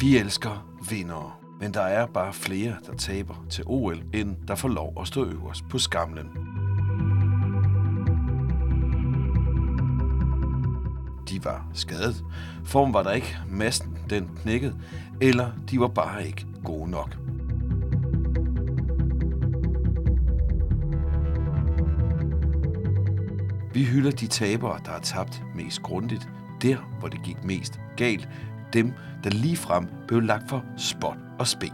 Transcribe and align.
Vi 0.00 0.16
elsker 0.16 0.66
vindere, 0.90 1.32
men 1.60 1.74
der 1.74 1.80
er 1.80 2.06
bare 2.06 2.32
flere, 2.32 2.76
der 2.86 2.94
taber 2.94 3.44
til 3.50 3.64
OL, 3.66 4.02
end 4.12 4.36
der 4.48 4.54
får 4.54 4.68
lov 4.68 4.92
at 5.00 5.06
stå 5.06 5.24
øverst 5.24 5.68
på 5.68 5.78
skamlen. 5.78 6.28
De 11.28 11.44
var 11.44 11.66
skadet, 11.74 12.24
form 12.64 12.94
var 12.94 13.02
der 13.02 13.12
ikke, 13.12 13.36
Massen 13.48 13.98
den 14.10 14.30
knækkede, 14.42 14.74
eller 15.20 15.50
de 15.70 15.80
var 15.80 15.88
bare 15.88 16.26
ikke 16.26 16.46
gode 16.64 16.90
nok. 16.90 17.16
Vi 23.74 23.84
hylder 23.84 24.10
de 24.10 24.26
tabere, 24.26 24.80
der 24.84 24.90
har 24.90 25.00
tabt 25.00 25.42
mest 25.54 25.82
grundigt, 25.82 26.28
der 26.62 26.76
hvor 26.98 27.08
det 27.08 27.22
gik 27.22 27.44
mest 27.44 27.80
galt, 27.96 28.28
dem, 28.74 28.92
der 29.24 29.30
lige 29.30 29.56
frem 29.56 29.86
blev 30.08 30.20
lagt 30.20 30.48
for 30.48 30.64
spot 30.76 31.18
og 31.38 31.46
spe. 31.46 31.72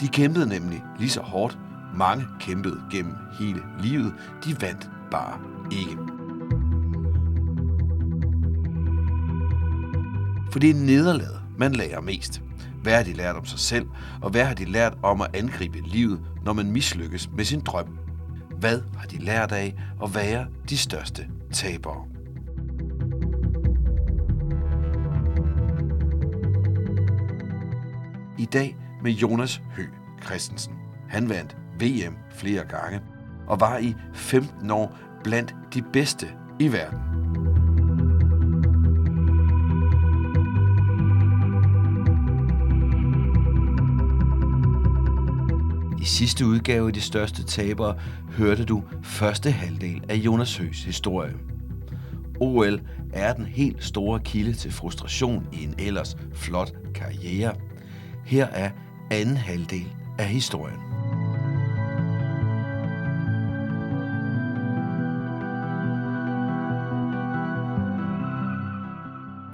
De 0.00 0.08
kæmpede 0.08 0.48
nemlig 0.48 0.82
lige 0.98 1.10
så 1.10 1.20
hårdt. 1.20 1.58
Mange 1.94 2.24
kæmpede 2.40 2.80
gennem 2.90 3.14
hele 3.38 3.60
livet. 3.80 4.14
De 4.44 4.56
vandt 4.60 4.90
bare 5.10 5.38
ikke. 5.72 5.96
For 10.52 10.58
det 10.58 10.70
er 10.70 10.74
nederlaget, 10.74 11.40
man 11.58 11.72
lærer 11.72 12.00
mest. 12.00 12.42
Hvad 12.82 12.96
har 12.96 13.02
de 13.02 13.12
lært 13.12 13.36
om 13.36 13.44
sig 13.44 13.58
selv, 13.58 13.86
og 14.22 14.30
hvad 14.30 14.44
har 14.44 14.54
de 14.54 14.64
lært 14.64 14.94
om 15.02 15.20
at 15.20 15.36
angribe 15.36 15.78
livet, 15.86 16.20
når 16.44 16.52
man 16.52 16.72
mislykkes 16.72 17.30
med 17.36 17.44
sin 17.44 17.60
drøm? 17.60 17.98
Hvad 18.58 18.80
har 18.96 19.06
de 19.06 19.18
lært 19.18 19.52
af 19.52 19.74
at 20.04 20.14
være 20.14 20.46
de 20.68 20.78
største 20.78 21.26
tabere? 21.52 22.13
I 28.44 28.46
dag 28.46 28.76
med 29.02 29.12
Jonas 29.12 29.62
Hø 29.76 29.82
Christensen. 30.24 30.74
Han 31.08 31.28
vandt 31.28 31.56
VM 31.80 32.16
flere 32.30 32.64
gange 32.64 33.00
og 33.46 33.60
var 33.60 33.78
i 33.78 33.94
15 34.14 34.70
år 34.70 34.98
blandt 35.22 35.54
de 35.74 35.82
bedste 35.92 36.26
i 36.60 36.72
verden. 36.72 36.98
I 46.00 46.04
sidste 46.04 46.46
udgave 46.46 46.86
af 46.86 46.92
De 46.92 47.00
Største 47.00 47.44
Tabere 47.44 47.96
hørte 48.30 48.64
du 48.64 48.82
første 49.02 49.50
halvdel 49.50 50.04
af 50.08 50.14
Jonas 50.14 50.56
Høs 50.56 50.84
historie. 50.84 51.34
OL 52.40 52.80
er 53.12 53.32
den 53.32 53.46
helt 53.46 53.84
store 53.84 54.20
kilde 54.20 54.52
til 54.52 54.72
frustration 54.72 55.46
i 55.52 55.64
en 55.64 55.74
ellers 55.78 56.16
flot 56.32 56.72
karriere. 56.94 57.54
Her 58.26 58.46
er 58.46 58.70
anden 59.10 59.36
halvdel 59.36 59.92
af 60.18 60.26
historien. 60.26 60.78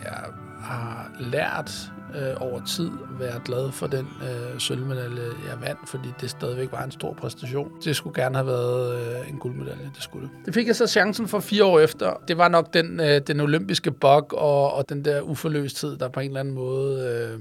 Jeg 0.04 0.24
har 0.60 1.10
lært 1.20 1.92
øh, 2.16 2.34
over 2.36 2.64
tid 2.64 2.90
være 3.18 3.40
glad 3.44 3.72
for 3.72 3.86
den 3.86 4.08
øh, 4.22 4.60
sølvmedalje, 4.60 5.22
jeg 5.22 5.60
vandt, 5.60 5.88
fordi 5.88 6.08
det 6.20 6.30
stadigvæk 6.30 6.72
var 6.72 6.84
en 6.84 6.90
stor 6.90 7.12
præstation. 7.12 7.70
Det 7.84 7.96
skulle 7.96 8.22
gerne 8.22 8.36
have 8.36 8.46
været 8.46 9.00
øh, 9.00 9.30
en 9.30 9.38
guldmedalje, 9.38 9.90
det 9.94 10.02
skulle 10.02 10.28
det. 10.28 10.46
Det 10.46 10.54
fik 10.54 10.66
jeg 10.66 10.76
så 10.76 10.86
chancen 10.86 11.28
for 11.28 11.40
fire 11.40 11.64
år 11.64 11.80
efter. 11.80 12.12
Det 12.28 12.38
var 12.38 12.48
nok 12.48 12.74
den, 12.74 13.00
øh, 13.00 13.20
den 13.26 13.40
olympiske 13.40 13.90
bog 13.90 14.34
og, 14.34 14.74
og 14.74 14.88
den 14.88 15.04
der 15.04 15.20
uforløsthed, 15.20 15.96
der 15.96 16.08
på 16.08 16.20
en 16.20 16.26
eller 16.26 16.40
anden 16.40 16.54
måde 16.54 17.28
øh, 17.34 17.40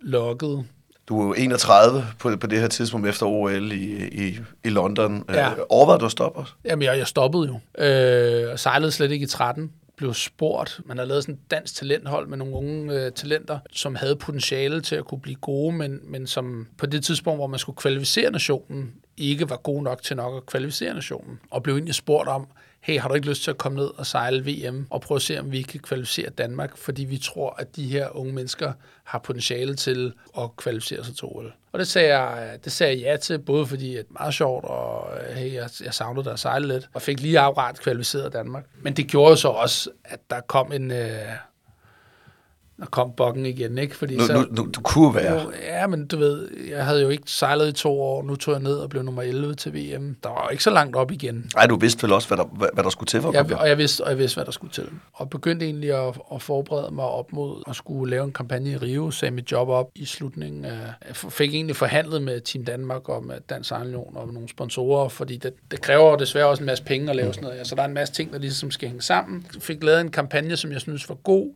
lokkede. 0.00 0.64
Du 1.08 1.20
er 1.20 1.26
jo 1.26 1.32
31 1.32 2.06
på, 2.18 2.36
på 2.36 2.46
det 2.46 2.60
her 2.60 2.68
tidspunkt 2.68 3.08
efter 3.08 3.26
OL 3.26 3.72
i, 3.72 4.08
i, 4.08 4.38
i 4.64 4.68
London. 4.68 5.24
Ja. 5.28 5.50
Øh, 5.50 5.58
overvejede 5.68 6.00
du 6.00 6.04
at 6.04 6.12
stoppe 6.12 6.40
os? 6.40 6.54
Jamen, 6.64 6.82
jeg, 6.82 6.98
jeg 6.98 7.06
stoppede 7.06 7.46
jo. 7.46 7.84
Øh, 7.84 8.52
og 8.52 8.58
sejlede 8.58 8.92
slet 8.92 9.10
ikke 9.10 9.24
i 9.24 9.26
13 9.26 9.72
blev 9.96 10.14
spurgt. 10.14 10.80
Man 10.84 10.98
har 10.98 11.04
lavet 11.04 11.22
sådan 11.22 11.34
et 11.34 11.50
dansk 11.50 11.74
talenthold 11.74 12.26
med 12.26 12.38
nogle 12.38 12.54
unge 12.54 12.94
øh, 12.94 13.12
talenter, 13.12 13.58
som 13.72 13.94
havde 13.94 14.16
potentiale 14.16 14.80
til 14.80 14.96
at 14.96 15.04
kunne 15.04 15.20
blive 15.20 15.36
gode, 15.36 15.76
men, 15.76 16.00
men 16.04 16.26
som 16.26 16.66
på 16.78 16.86
det 16.86 17.04
tidspunkt, 17.04 17.38
hvor 17.38 17.46
man 17.46 17.58
skulle 17.58 17.76
kvalificere 17.76 18.30
nationen, 18.30 18.92
ikke 19.16 19.50
var 19.50 19.56
god 19.56 19.82
nok 19.82 20.02
til 20.02 20.16
nok 20.16 20.36
at 20.36 20.46
kvalificere 20.46 20.94
nationen. 20.94 21.40
Og 21.50 21.62
blev 21.62 21.74
egentlig 21.74 21.94
spurgt 21.94 22.28
om, 22.28 22.46
hey, 22.80 22.98
har 22.98 23.08
du 23.08 23.14
ikke 23.14 23.28
lyst 23.28 23.42
til 23.42 23.50
at 23.50 23.58
komme 23.58 23.78
ned 23.78 23.90
og 23.98 24.06
sejle 24.06 24.44
VM 24.44 24.86
og 24.90 25.00
prøve 25.00 25.16
at 25.16 25.22
se, 25.22 25.40
om 25.40 25.52
vi 25.52 25.62
kan 25.62 25.80
kvalificere 25.80 26.30
Danmark, 26.30 26.76
fordi 26.76 27.04
vi 27.04 27.18
tror, 27.18 27.56
at 27.58 27.76
de 27.76 27.86
her 27.86 28.16
unge 28.16 28.32
mennesker 28.32 28.72
har 29.04 29.18
potentiale 29.18 29.74
til 29.74 30.12
at 30.38 30.56
kvalificere 30.56 31.04
sig 31.04 31.16
til 31.16 31.24
OL. 31.24 31.52
Og 31.72 31.78
det 31.78 31.88
sagde 31.88 32.18
jeg, 32.18 32.58
det 32.64 32.72
sagde 32.72 32.92
jeg 32.92 33.02
ja 33.02 33.16
til, 33.16 33.38
både 33.38 33.66
fordi 33.66 33.90
det 33.90 33.98
er 33.98 34.04
meget 34.10 34.34
sjovt, 34.34 34.64
og 34.64 35.08
hey, 35.34 35.54
jeg, 35.54 35.70
jeg 35.84 35.94
savnede 35.94 36.24
dig 36.24 36.32
at 36.32 36.38
sejle 36.38 36.68
lidt, 36.68 36.88
og 36.94 37.02
fik 37.02 37.20
lige 37.20 37.40
akkurat 37.40 37.80
kvalificeret 37.80 38.32
Danmark. 38.32 38.64
Men 38.82 38.92
det 38.92 39.06
gjorde 39.06 39.36
så 39.36 39.48
også, 39.48 39.90
at 40.04 40.20
der 40.30 40.40
kom 40.40 40.72
en... 40.72 40.90
Øh, 40.90 41.18
der 42.80 42.86
kom 42.86 43.12
bokken 43.16 43.46
igen, 43.46 43.78
ikke? 43.78 43.96
Fordi 43.96 44.16
Nu, 44.16 44.26
så, 44.26 44.32
nu, 44.32 44.46
nu, 44.50 44.70
du 44.74 44.80
kunne 44.80 45.14
være. 45.14 45.42
jo, 45.42 45.52
ja, 45.62 45.86
men 45.86 46.06
du 46.06 46.16
ved, 46.16 46.48
jeg 46.68 46.84
havde 46.84 47.02
jo 47.02 47.08
ikke 47.08 47.22
sejlet 47.26 47.68
i 47.68 47.72
to 47.72 48.00
år. 48.02 48.22
Nu 48.22 48.36
tog 48.36 48.54
jeg 48.54 48.62
ned 48.62 48.74
og 48.74 48.90
blev 48.90 49.02
nummer 49.02 49.22
11 49.22 49.54
til 49.54 49.74
VM. 49.74 50.16
Der 50.22 50.28
var 50.28 50.48
ikke 50.48 50.62
så 50.62 50.70
langt 50.70 50.96
op 50.96 51.10
igen. 51.10 51.50
Ej, 51.56 51.66
du 51.66 51.76
vidste 51.76 52.02
vel 52.02 52.12
også, 52.12 52.28
hvad 52.28 52.38
der, 52.38 52.44
hvad, 52.44 52.68
hvad 52.74 52.84
der 52.84 52.90
skulle 52.90 53.08
til 53.08 53.20
for 53.22 53.28
at 53.28 53.34
Jeg, 53.34 53.58
og, 53.58 53.68
jeg 53.68 53.78
vidste, 53.78 54.04
og 54.04 54.10
jeg 54.10 54.18
vidste, 54.18 54.36
hvad 54.36 54.44
der 54.44 54.50
skulle 54.50 54.72
til. 54.72 54.88
Og 55.12 55.30
begyndte 55.30 55.66
egentlig 55.66 55.92
at, 56.08 56.18
at 56.34 56.42
forberede 56.42 56.94
mig 56.94 57.04
op 57.04 57.32
mod 57.32 57.62
at 57.68 57.76
skulle 57.76 58.10
lave 58.10 58.24
en 58.24 58.32
kampagne 58.32 58.70
i 58.70 58.76
Rio. 58.76 59.10
Sagde 59.10 59.34
mit 59.34 59.52
job 59.52 59.68
op 59.68 59.90
i 59.94 60.04
slutningen 60.04 60.64
af... 60.64 60.78
Jeg 61.08 61.16
fik 61.16 61.54
egentlig 61.54 61.76
forhandlet 61.76 62.22
med 62.22 62.40
Team 62.40 62.64
Danmark 62.64 63.08
og 63.08 63.24
med 63.24 63.34
Dansk 63.48 63.68
Sejlunion 63.68 64.16
og 64.16 64.26
med 64.26 64.34
nogle 64.34 64.48
sponsorer, 64.48 65.08
fordi 65.08 65.36
det, 65.36 65.52
det 65.70 65.80
kræver 65.80 66.16
desværre 66.16 66.46
også 66.46 66.62
en 66.62 66.66
masse 66.66 66.84
penge 66.84 67.10
at 67.10 67.16
lave 67.16 67.34
sådan 67.34 67.48
noget. 67.48 67.66
Så 67.66 67.74
der 67.74 67.82
er 67.82 67.86
en 67.86 67.94
masse 67.94 68.14
ting, 68.14 68.32
der 68.32 68.38
ligesom 68.38 68.70
skal 68.70 68.88
hænge 68.88 69.02
sammen. 69.02 69.46
Jeg 69.54 69.62
fik 69.62 69.84
lavet 69.84 70.00
en 70.00 70.10
kampagne, 70.10 70.56
som 70.56 70.72
jeg 70.72 70.80
synes 70.80 71.08
var 71.08 71.14
god, 71.14 71.50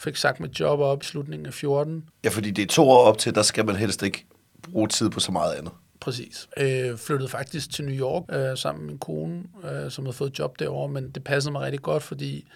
fik 0.00 0.16
sagt 0.16 0.40
mit 0.40 0.60
job 0.60 0.80
op 0.80 1.02
i 1.02 1.06
slutningen 1.06 1.46
af 1.46 1.54
14. 1.54 2.04
Ja, 2.24 2.28
fordi 2.28 2.50
det 2.50 2.62
er 2.62 2.66
to 2.66 2.88
år 2.90 2.98
op 3.04 3.18
til, 3.18 3.34
der 3.34 3.42
skal 3.42 3.66
man 3.66 3.76
helst 3.76 4.02
ikke 4.02 4.26
bruge 4.72 4.88
tid 4.88 5.10
på 5.10 5.20
så 5.20 5.32
meget 5.32 5.52
andet. 5.54 5.72
Præcis. 6.00 6.48
Øh, 6.56 6.96
flyttede 6.98 7.28
faktisk 7.28 7.70
til 7.72 7.84
New 7.84 7.94
York 7.94 8.22
øh, 8.32 8.58
sammen 8.58 8.82
med 8.84 8.90
min 8.90 8.98
kone, 8.98 9.42
øh, 9.70 9.90
som 9.90 10.04
havde 10.04 10.16
fået 10.16 10.38
job 10.38 10.58
derovre, 10.58 10.88
men 10.88 11.10
det 11.10 11.24
passede 11.24 11.52
mig 11.52 11.62
rigtig 11.62 11.82
godt, 11.82 12.02
fordi 12.02 12.46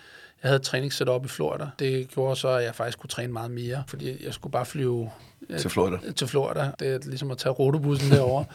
jeg 0.43 0.49
havde 0.49 0.59
træningssæt 0.59 1.09
op 1.09 1.25
i 1.25 1.29
Florida. 1.29 1.67
Det 1.79 2.09
gjorde 2.09 2.37
så, 2.37 2.49
at 2.49 2.65
jeg 2.65 2.75
faktisk 2.75 2.99
kunne 2.99 3.09
træne 3.11 3.33
meget 3.33 3.51
mere, 3.51 3.85
fordi 3.89 4.25
jeg 4.25 4.35
skulle 4.35 4.53
bare 4.53 4.67
flyve 4.67 5.11
øh, 5.51 5.59
Til 5.59 5.71
Florida. 5.71 5.97
til 6.17 6.27
Florida. 6.29 6.71
Det 6.81 6.89
er 6.89 6.99
ligesom 7.07 7.31
at 7.31 7.39
tage 7.39 7.53
rutebussen 7.53 8.11
derovre. 8.11 8.45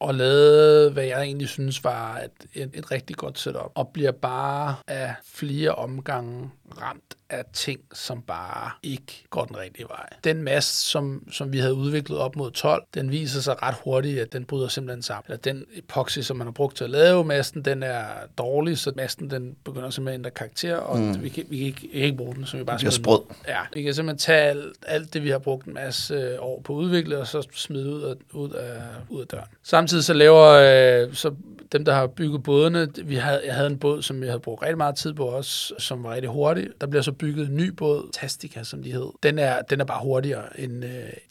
og 0.00 0.14
lavede, 0.14 0.90
hvad 0.90 1.04
jeg 1.04 1.22
egentlig 1.22 1.48
synes 1.48 1.84
var 1.84 2.18
et, 2.18 2.62
et, 2.62 2.70
et 2.74 2.90
rigtig 2.90 3.16
godt 3.16 3.38
setup. 3.38 3.72
Og 3.74 3.88
bliver 3.88 4.12
bare 4.12 4.74
af 4.86 5.14
flere 5.24 5.74
omgange 5.74 6.50
ramt 6.80 7.14
af 7.30 7.44
ting, 7.52 7.80
som 7.92 8.22
bare 8.22 8.70
ikke 8.82 9.24
går 9.30 9.44
den 9.44 9.58
rigtige 9.58 9.86
vej. 9.88 10.08
Den 10.24 10.42
mast, 10.42 10.80
som, 10.90 11.28
som 11.32 11.52
vi 11.52 11.58
havde 11.58 11.74
udviklet 11.74 12.18
op 12.18 12.36
mod 12.36 12.50
12, 12.50 12.84
den 12.94 13.10
viser 13.10 13.40
sig 13.40 13.62
ret 13.62 13.74
hurtigt, 13.84 14.20
at 14.20 14.32
den 14.32 14.44
bryder 14.44 14.68
simpelthen 14.68 15.02
sammen. 15.02 15.24
Eller 15.26 15.36
den 15.36 15.64
epoxy, 15.74 16.18
som 16.18 16.36
man 16.36 16.46
har 16.46 16.52
brugt 16.52 16.76
til 16.76 16.84
at 16.84 16.90
lave 16.90 17.24
masten, 17.24 17.64
den 17.64 17.82
er 17.82 18.04
dårlig, 18.38 18.78
så 18.78 18.92
masten 18.96 19.30
den 19.30 19.56
begynder 19.64 19.90
simpelthen 19.90 20.14
at 20.14 20.18
ændre 20.18 20.30
karakter, 20.30 20.76
og 20.76 20.98
mm. 20.98 21.22
vi, 21.22 21.28
kan, 21.28 21.44
vi, 21.48 21.58
kan 21.58 21.66
ikke, 21.66 21.80
vi 21.80 21.88
kan 21.88 22.02
ikke 22.02 22.16
bruge 22.16 22.34
den, 22.34 22.46
så 22.46 22.56
vi 22.56 22.64
bare 22.64 22.78
smider 22.78 22.92
sprød. 22.92 23.20
Ja, 23.48 23.60
vi 23.74 23.82
kan 23.82 23.94
simpelthen 23.94 24.18
tage 24.18 24.40
alt, 24.40 24.76
alt 24.86 25.14
det, 25.14 25.24
vi 25.24 25.30
har 25.30 25.38
brugt 25.38 25.66
en 25.66 25.74
masse 25.74 26.14
øh, 26.14 26.36
år 26.38 26.60
på 26.60 26.72
at 26.72 26.76
udvikle, 26.76 27.18
og 27.18 27.26
så 27.26 27.46
smide 27.52 27.94
ud 27.94 28.02
af, 28.02 28.14
ud 28.32 28.50
af, 28.50 28.82
ud 29.08 29.20
af 29.20 29.26
døren. 29.26 29.48
Samtidig 29.62 29.87
så 29.88 30.12
laver 30.12 30.46
øh, 30.46 31.14
så 31.14 31.34
dem, 31.72 31.84
der 31.84 31.94
har 31.94 32.06
bygget 32.06 32.42
bådene, 32.42 32.88
vi 33.04 33.14
havde, 33.14 33.42
jeg 33.46 33.54
havde 33.54 33.66
en 33.66 33.78
båd, 33.78 34.02
som 34.02 34.22
jeg 34.22 34.30
havde 34.30 34.40
brugt 34.40 34.62
rigtig 34.62 34.76
meget 34.76 34.96
tid 34.96 35.14
på 35.14 35.26
også, 35.26 35.74
som 35.78 36.04
var 36.04 36.14
rigtig 36.14 36.30
hurtig. 36.30 36.68
Der 36.80 36.86
bliver 36.86 37.02
så 37.02 37.12
bygget 37.12 37.48
en 37.48 37.56
ny 37.56 37.68
båd, 37.68 38.10
Tastica, 38.12 38.62
som 38.62 38.82
de 38.82 38.92
hed. 38.92 39.10
Den 39.22 39.38
er, 39.38 39.62
den 39.62 39.80
er 39.80 39.84
bare 39.84 40.00
hurtigere 40.02 40.60
end 40.60 40.84
øh, 40.84 40.90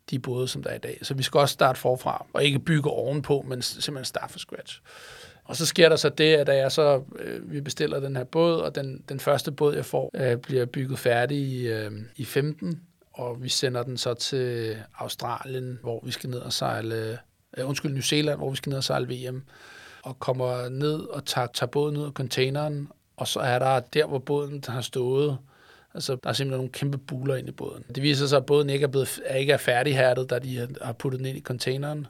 de 0.10 0.20
både, 0.20 0.48
som 0.48 0.64
der 0.64 0.70
er 0.70 0.76
i 0.76 0.80
dag. 0.80 1.00
Så 1.02 1.14
vi 1.14 1.24
skal 1.24 1.40
også 1.40 1.54
starte 1.54 1.80
forfra, 1.80 2.26
og 2.34 2.44
ikke 2.44 2.60
bygge 2.60 2.90
ovenpå, 2.90 3.46
men 3.48 3.62
simpelthen 3.62 4.06
starte 4.06 4.34
fra 4.34 4.40
scratch. 4.40 4.82
Og 5.44 5.56
så 5.56 5.66
sker 5.66 5.90
der 5.90 5.96
så 5.96 6.10
det, 6.10 6.36
at 6.36 6.48
jeg 6.48 6.72
så, 6.72 7.02
øh, 7.20 7.52
vi 7.52 7.62
bestiller 7.62 8.00
den 8.00 8.16
her 8.16 8.24
båd, 8.24 8.60
og 8.60 8.76
den, 8.76 9.04
den 9.10 9.20
første 9.20 9.52
båd, 9.52 9.76
jeg 9.76 9.86
får, 9.86 10.12
øh, 10.14 10.38
bliver 10.38 10.66
bygget 10.66 11.00
færdig 11.00 11.38
i, 11.38 11.68
øh, 11.68 11.92
i 12.16 12.26
15, 12.26 12.82
og 13.14 13.44
vi 13.44 13.50
sender 13.50 13.84
den 13.84 13.98
så 13.98 14.14
til 14.14 14.78
Australien, 14.98 15.80
hvor 15.82 16.02
vi 16.06 16.12
skal 16.12 16.30
ned 16.30 16.40
og 16.40 16.54
sejle, 16.54 17.18
øh, 17.58 17.68
undskyld, 17.70 17.92
New 17.92 18.02
Zealand, 18.02 18.38
hvor 18.38 18.50
vi 18.50 18.56
skal 18.56 18.70
ned 18.70 18.78
og 18.78 18.84
sejle 18.84 19.08
VM, 19.16 19.44
og 20.04 20.20
kommer 20.20 20.70
ned 20.70 21.00
og 21.00 21.26
tager, 21.26 21.48
tager 21.48 21.70
båden 21.70 21.98
ud 21.98 22.06
af 22.06 22.12
containeren, 22.12 22.92
og 23.18 23.28
så 23.28 23.40
er 23.40 23.60
der 23.60 23.80
der, 23.80 24.06
hvor 24.06 24.20
båden 24.20 24.64
har 24.68 24.82
stået, 24.82 25.38
Altså, 25.94 26.18
der 26.24 26.30
er 26.30 26.34
simpelthen 26.34 26.58
nogle 26.58 26.72
kæmpe 26.72 26.98
buler 26.98 27.36
ind 27.36 27.50
i 27.50 27.52
båden. 27.52 27.84
Det 27.96 28.04
viser 28.04 28.28
sig, 28.28 28.38
at 28.38 28.46
båden 28.46 28.70
ikke 28.70 28.84
er, 28.84 28.88
blevet, 28.88 29.20
er 29.26 29.36
ikke 29.36 29.54
er 29.54 29.58
færdighærdet, 29.58 30.30
da 30.30 30.40
de 30.40 30.68
har 30.82 30.94
puttet 30.94 31.20
den 31.20 31.26
ind 31.26 31.38
i 31.38 31.42
containeren. 31.42 32.08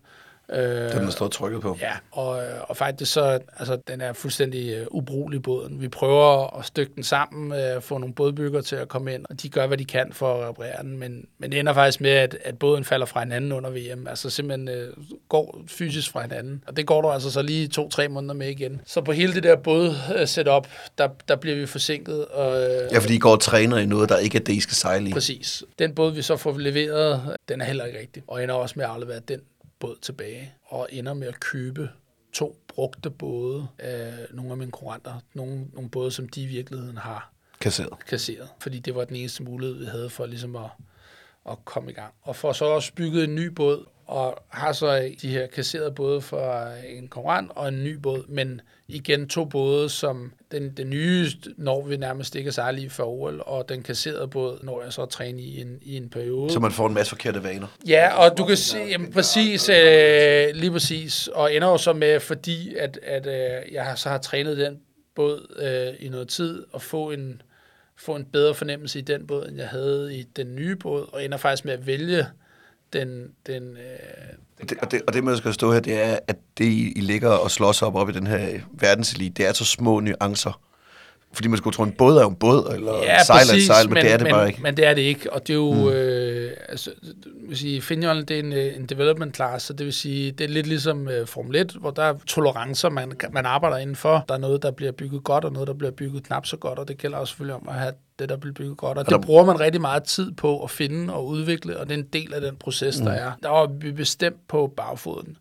Øh, 0.53 0.91
den 0.91 1.07
er 1.07 1.09
stået 1.09 1.31
trykket 1.31 1.61
på. 1.61 1.77
Ja, 1.81 1.91
og, 2.11 2.41
og 2.61 2.77
faktisk 2.77 3.13
så, 3.13 3.39
altså, 3.57 3.77
den 3.87 4.01
er 4.01 4.13
fuldstændig 4.13 4.81
uh, 4.81 4.97
ubrugelig 4.97 5.43
båden. 5.43 5.81
Vi 5.81 5.87
prøver 5.87 6.57
at 6.59 6.65
stykke 6.65 6.91
den 6.95 7.03
sammen, 7.03 7.51
uh, 7.51 7.81
få 7.81 7.97
nogle 7.97 8.15
bådbygger 8.15 8.61
til 8.61 8.75
at 8.75 8.87
komme 8.87 9.13
ind, 9.13 9.25
og 9.29 9.41
de 9.41 9.49
gør, 9.49 9.67
hvad 9.67 9.77
de 9.77 9.85
kan 9.85 10.13
for 10.13 10.33
at 10.33 10.49
reparere 10.49 10.83
den, 10.83 10.97
men, 10.97 11.25
men 11.37 11.51
det 11.51 11.59
ender 11.59 11.73
faktisk 11.73 12.01
med, 12.01 12.11
at, 12.11 12.37
at 12.43 12.59
båden 12.59 12.83
falder 12.83 13.05
fra 13.05 13.19
hinanden 13.19 13.51
under 13.51 13.69
VM, 13.69 14.07
altså 14.07 14.29
simpelthen 14.29 14.69
uh, 14.69 15.03
går 15.29 15.61
fysisk 15.67 16.11
fra 16.11 16.21
hinanden, 16.21 16.63
og 16.67 16.77
det 16.77 16.85
går 16.85 17.01
du 17.01 17.09
altså 17.09 17.31
så 17.31 17.41
lige 17.41 17.67
to-tre 17.67 18.07
måneder 18.07 18.33
med 18.33 18.49
igen. 18.49 18.81
Så 18.85 19.01
på 19.01 19.11
hele 19.11 19.33
det 19.33 19.43
der 19.43 19.55
båd-setup, 19.55 20.67
der, 20.97 21.07
der 21.27 21.35
bliver 21.35 21.55
vi 21.55 21.65
forsinket. 21.65 22.25
Og, 22.25 22.61
ja, 22.91 22.99
fordi 22.99 23.15
I 23.15 23.19
går 23.19 23.31
og 23.31 23.41
træner 23.41 23.77
i 23.77 23.85
noget, 23.85 24.09
der 24.09 24.17
ikke 24.17 24.37
er 24.37 24.43
det, 24.43 24.53
I 24.53 24.59
skal 24.59 24.75
sejle 24.75 25.09
i. 25.09 25.13
Præcis. 25.13 25.63
Den 25.79 25.95
båd, 25.95 26.11
vi 26.11 26.21
så 26.21 26.37
får 26.37 26.57
leveret, 26.57 27.35
den 27.49 27.61
er 27.61 27.65
heller 27.65 27.85
ikke 27.85 27.99
rigtig, 27.99 28.23
og 28.27 28.43
ender 28.43 28.55
også 28.55 28.73
med 28.77 28.85
at 28.85 28.91
aflevere 28.91 29.19
den 29.19 29.39
båd 29.79 29.95
tilbage, 30.01 30.53
og 30.63 30.87
ender 30.91 31.13
med 31.13 31.27
at 31.27 31.39
købe 31.39 31.89
to 32.33 32.57
brugte 32.67 33.09
både 33.09 33.67
af 33.79 34.13
nogle 34.31 34.51
af 34.51 34.57
mine 34.57 34.71
kurrenter. 34.71 35.21
Nogle, 35.33 35.65
nogle 35.73 35.89
både, 35.89 36.11
som 36.11 36.29
de 36.29 36.41
i 36.41 36.45
virkeligheden 36.45 36.97
har 36.97 37.31
kasseret. 37.59 38.05
kasseret. 38.07 38.49
Fordi 38.59 38.79
det 38.79 38.95
var 38.95 39.05
den 39.05 39.15
eneste 39.15 39.43
mulighed, 39.43 39.77
vi 39.77 39.85
havde 39.85 40.09
for 40.09 40.25
ligesom 40.25 40.55
at, 40.55 40.69
at 41.49 41.65
komme 41.65 41.91
i 41.91 41.93
gang. 41.93 42.13
Og 42.21 42.35
for 42.35 42.53
så 42.53 42.65
også 42.65 42.93
bygget 42.93 43.23
en 43.23 43.35
ny 43.35 43.45
båd, 43.45 43.85
og 44.05 44.43
har 44.49 44.71
så 44.71 45.15
de 45.21 45.29
her 45.29 45.47
kasserede 45.47 45.91
både 45.91 46.21
for 46.21 46.65
en 46.87 47.07
konkurrent 47.07 47.51
og 47.55 47.67
en 47.67 47.83
ny 47.83 47.93
båd, 47.93 48.27
men 48.27 48.61
igen 48.89 49.27
to 49.27 49.45
både, 49.45 49.89
som 49.89 50.33
den, 50.51 50.69
den 50.77 50.89
nye 50.89 51.27
når 51.57 51.85
vi 51.85 51.97
nærmest 51.97 52.35
ikke 52.35 52.51
er 52.57 52.71
lige 52.71 52.89
for 52.89 53.03
OL, 53.03 53.43
og 53.45 53.69
den 53.69 53.83
kasserede 53.83 54.27
båd 54.27 54.59
når 54.63 54.83
jeg 54.83 54.93
så 54.93 55.01
at 55.01 55.09
træne 55.09 55.41
i 55.41 55.61
en, 55.61 55.79
i 55.81 55.97
en 55.97 56.09
periode. 56.09 56.49
Så 56.53 56.59
man 56.59 56.71
får 56.71 56.87
en 56.87 56.93
masse 56.93 57.09
forkerte 57.09 57.43
vaner. 57.43 57.67
Ja, 57.87 58.13
og 58.13 58.37
du 58.37 58.45
kan 58.45 58.57
se, 58.57 58.77
jamen 58.77 59.11
præcis, 59.11 59.69
øh, 59.69 60.47
lige 60.53 60.71
præcis, 60.71 61.27
og 61.27 61.53
ender 61.53 61.67
jo 61.67 61.77
så 61.77 61.93
med, 61.93 62.19
fordi 62.19 62.75
at, 62.75 62.99
at 63.03 63.27
øh, 63.27 63.73
jeg 63.73 63.93
så 63.95 64.09
har 64.09 64.17
trænet 64.17 64.57
den 64.57 64.79
båd 65.15 65.55
øh, 65.59 66.05
i 66.05 66.09
noget 66.09 66.27
tid, 66.27 66.63
og 66.71 66.81
få 66.81 67.11
en, 67.11 67.41
få 67.95 68.15
en 68.15 68.25
bedre 68.25 68.53
fornemmelse 68.53 68.99
i 68.99 69.01
den 69.01 69.27
båd, 69.27 69.47
end 69.47 69.57
jeg 69.57 69.67
havde 69.67 70.15
i 70.15 70.23
den 70.23 70.55
nye 70.55 70.75
båd, 70.75 71.09
og 71.13 71.25
ender 71.25 71.37
faktisk 71.37 71.65
med 71.65 71.73
at 71.73 71.87
vælge 71.87 72.25
den... 72.93 73.31
den 73.47 73.77
øh, 73.77 74.37
den 74.59 74.67
det, 74.67 74.77
og, 74.81 74.91
det, 74.91 75.01
og 75.07 75.13
det, 75.13 75.23
man 75.23 75.37
skal 75.37 75.53
stå 75.53 75.73
her, 75.73 75.79
det 75.79 76.03
er, 76.03 76.19
at 76.27 76.35
det, 76.57 76.65
I 76.65 76.99
ligger 77.01 77.29
og 77.29 77.51
slås 77.51 77.81
op 77.81 77.95
op 77.95 78.09
i 78.09 78.11
den 78.11 78.27
her 78.27 78.59
verdenselite, 78.71 79.33
det 79.37 79.49
er 79.49 79.53
så 79.53 79.65
små 79.65 79.99
nuancer. 79.99 80.59
Fordi 81.33 81.47
man 81.47 81.57
skulle 81.57 81.73
tro, 81.73 81.83
en 81.83 81.91
båd 81.91 82.17
er 82.17 82.21
jo 82.21 82.29
en 82.29 82.35
båd, 82.35 82.73
eller 82.75 82.93
ja, 83.03 83.23
sejl 83.23 83.49
er 83.49 83.53
et 83.53 83.65
sejl, 83.65 83.89
men, 83.89 83.93
men 83.93 84.03
det 84.03 84.13
er 84.13 84.17
det 84.17 84.23
men, 84.23 84.33
bare 84.33 84.47
ikke. 84.47 84.61
Men 84.61 84.77
det 84.77 84.85
er 84.85 84.93
det 84.93 85.01
ikke, 85.01 85.33
og 85.33 85.47
det 85.47 85.53
er 85.53 85.57
jo, 85.57 85.73
mm. 85.73 85.87
øh, 85.87 86.16
altså, 86.69 86.91
vil 87.47 87.57
sige, 87.57 87.81
Finion, 87.81 88.17
det 88.17 88.31
er 88.31 88.39
en, 88.39 88.53
øh, 88.53 88.75
en 88.75 88.85
development 88.85 89.35
class, 89.35 89.65
så 89.65 89.73
det 89.73 89.85
vil 89.85 89.93
sige, 89.93 90.31
det 90.31 90.43
er 90.43 90.47
lidt 90.47 90.67
ligesom 90.67 91.07
uh, 91.21 91.27
Formel 91.27 91.55
1, 91.55 91.71
hvor 91.79 91.91
der 91.91 92.03
er 92.03 92.13
tolerancer, 92.27 92.89
man, 92.89 93.11
man 93.31 93.45
arbejder 93.45 93.77
indenfor. 93.77 94.25
Der 94.27 94.35
er 94.35 94.39
noget, 94.39 94.63
der 94.63 94.71
bliver 94.71 94.91
bygget 94.91 95.23
godt, 95.23 95.45
og 95.45 95.53
noget, 95.53 95.67
der 95.67 95.73
bliver 95.73 95.91
bygget 95.91 96.23
knap 96.23 96.45
så 96.45 96.57
godt, 96.57 96.79
og 96.79 96.87
det 96.87 96.97
gælder 96.97 97.17
også 97.17 97.31
selvfølgelig 97.31 97.55
om 97.55 97.67
at 97.69 97.75
have 97.75 97.93
det, 98.19 98.29
der 98.29 98.37
bliver 98.37 98.53
bygget 98.53 98.77
godt. 98.77 98.97
Og, 98.97 99.09
det 99.09 99.21
bruger 99.21 99.45
man 99.45 99.59
rigtig 99.59 99.81
meget 99.81 100.03
tid 100.03 100.31
på 100.31 100.63
at 100.63 100.69
finde 100.69 101.13
og 101.13 101.27
udvikle, 101.27 101.77
og 101.77 101.89
det 101.89 101.93
er 101.93 101.97
en 101.97 102.07
del 102.13 102.33
af 102.33 102.41
den 102.41 102.55
proces, 102.55 102.99
mm. 102.99 103.05
der 103.05 103.13
er. 103.13 103.31
Der 103.43 103.49
var 103.49 103.65
vi 103.79 103.91
bestemt 103.91 104.47
på 104.47 104.73
bagfoden. 104.77 105.37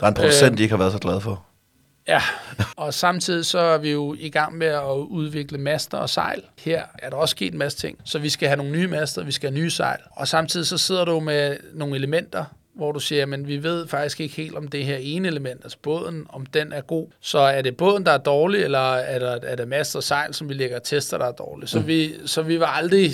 Der 0.00 0.06
er 0.06 0.08
en 0.08 0.14
procent, 0.14 0.52
øh, 0.52 0.58
de 0.58 0.62
ikke 0.62 0.72
har 0.72 0.78
været 0.78 0.92
så 0.92 0.98
glade 0.98 1.20
for. 1.20 1.47
Ja, 2.08 2.22
og 2.76 2.94
samtidig 2.94 3.46
så 3.46 3.58
er 3.58 3.78
vi 3.78 3.90
jo 3.90 4.16
i 4.18 4.28
gang 4.28 4.56
med 4.56 4.66
at 4.66 4.94
udvikle 5.08 5.58
master 5.58 5.98
og 5.98 6.10
sejl. 6.10 6.42
Her 6.58 6.82
er 6.98 7.10
der 7.10 7.16
også 7.16 7.32
sket 7.32 7.52
en 7.52 7.58
masse 7.58 7.78
ting, 7.78 7.98
så 8.04 8.18
vi 8.18 8.28
skal 8.28 8.48
have 8.48 8.56
nogle 8.56 8.72
nye 8.72 8.86
master, 8.86 9.24
vi 9.24 9.32
skal 9.32 9.50
have 9.50 9.60
nye 9.60 9.70
sejl. 9.70 9.98
Og 10.12 10.28
samtidig 10.28 10.66
så 10.66 10.78
sidder 10.78 11.04
du 11.04 11.20
med 11.20 11.56
nogle 11.74 11.96
elementer, 11.96 12.44
hvor 12.78 12.92
du 12.92 13.00
siger, 13.00 13.26
men 13.26 13.48
vi 13.48 13.62
ved 13.62 13.88
faktisk 13.88 14.20
ikke 14.20 14.34
helt, 14.36 14.54
om 14.54 14.68
det 14.68 14.84
her 14.84 14.96
ene 14.96 15.28
element, 15.28 15.60
altså 15.62 15.78
båden, 15.82 16.26
om 16.28 16.46
den 16.46 16.72
er 16.72 16.80
god. 16.80 17.06
Så 17.20 17.38
er 17.38 17.62
det 17.62 17.76
båden, 17.76 18.06
der 18.06 18.12
er 18.12 18.18
dårlig, 18.18 18.62
eller 18.62 18.94
er, 18.94 19.18
der, 19.18 19.38
er 19.42 19.56
det 19.56 19.68
master 19.68 19.98
og 19.98 20.02
sejl, 20.02 20.34
som 20.34 20.48
vi 20.48 20.54
lægger 20.54 20.76
og 20.76 20.82
tester, 20.82 21.18
der 21.18 21.26
er 21.26 21.32
dårlig? 21.32 21.68
Så, 21.68 21.80
mm. 21.80 21.86
vi, 21.86 22.14
så 22.26 22.42
vi 22.42 22.60
var 22.60 22.66
aldrig, 22.66 23.10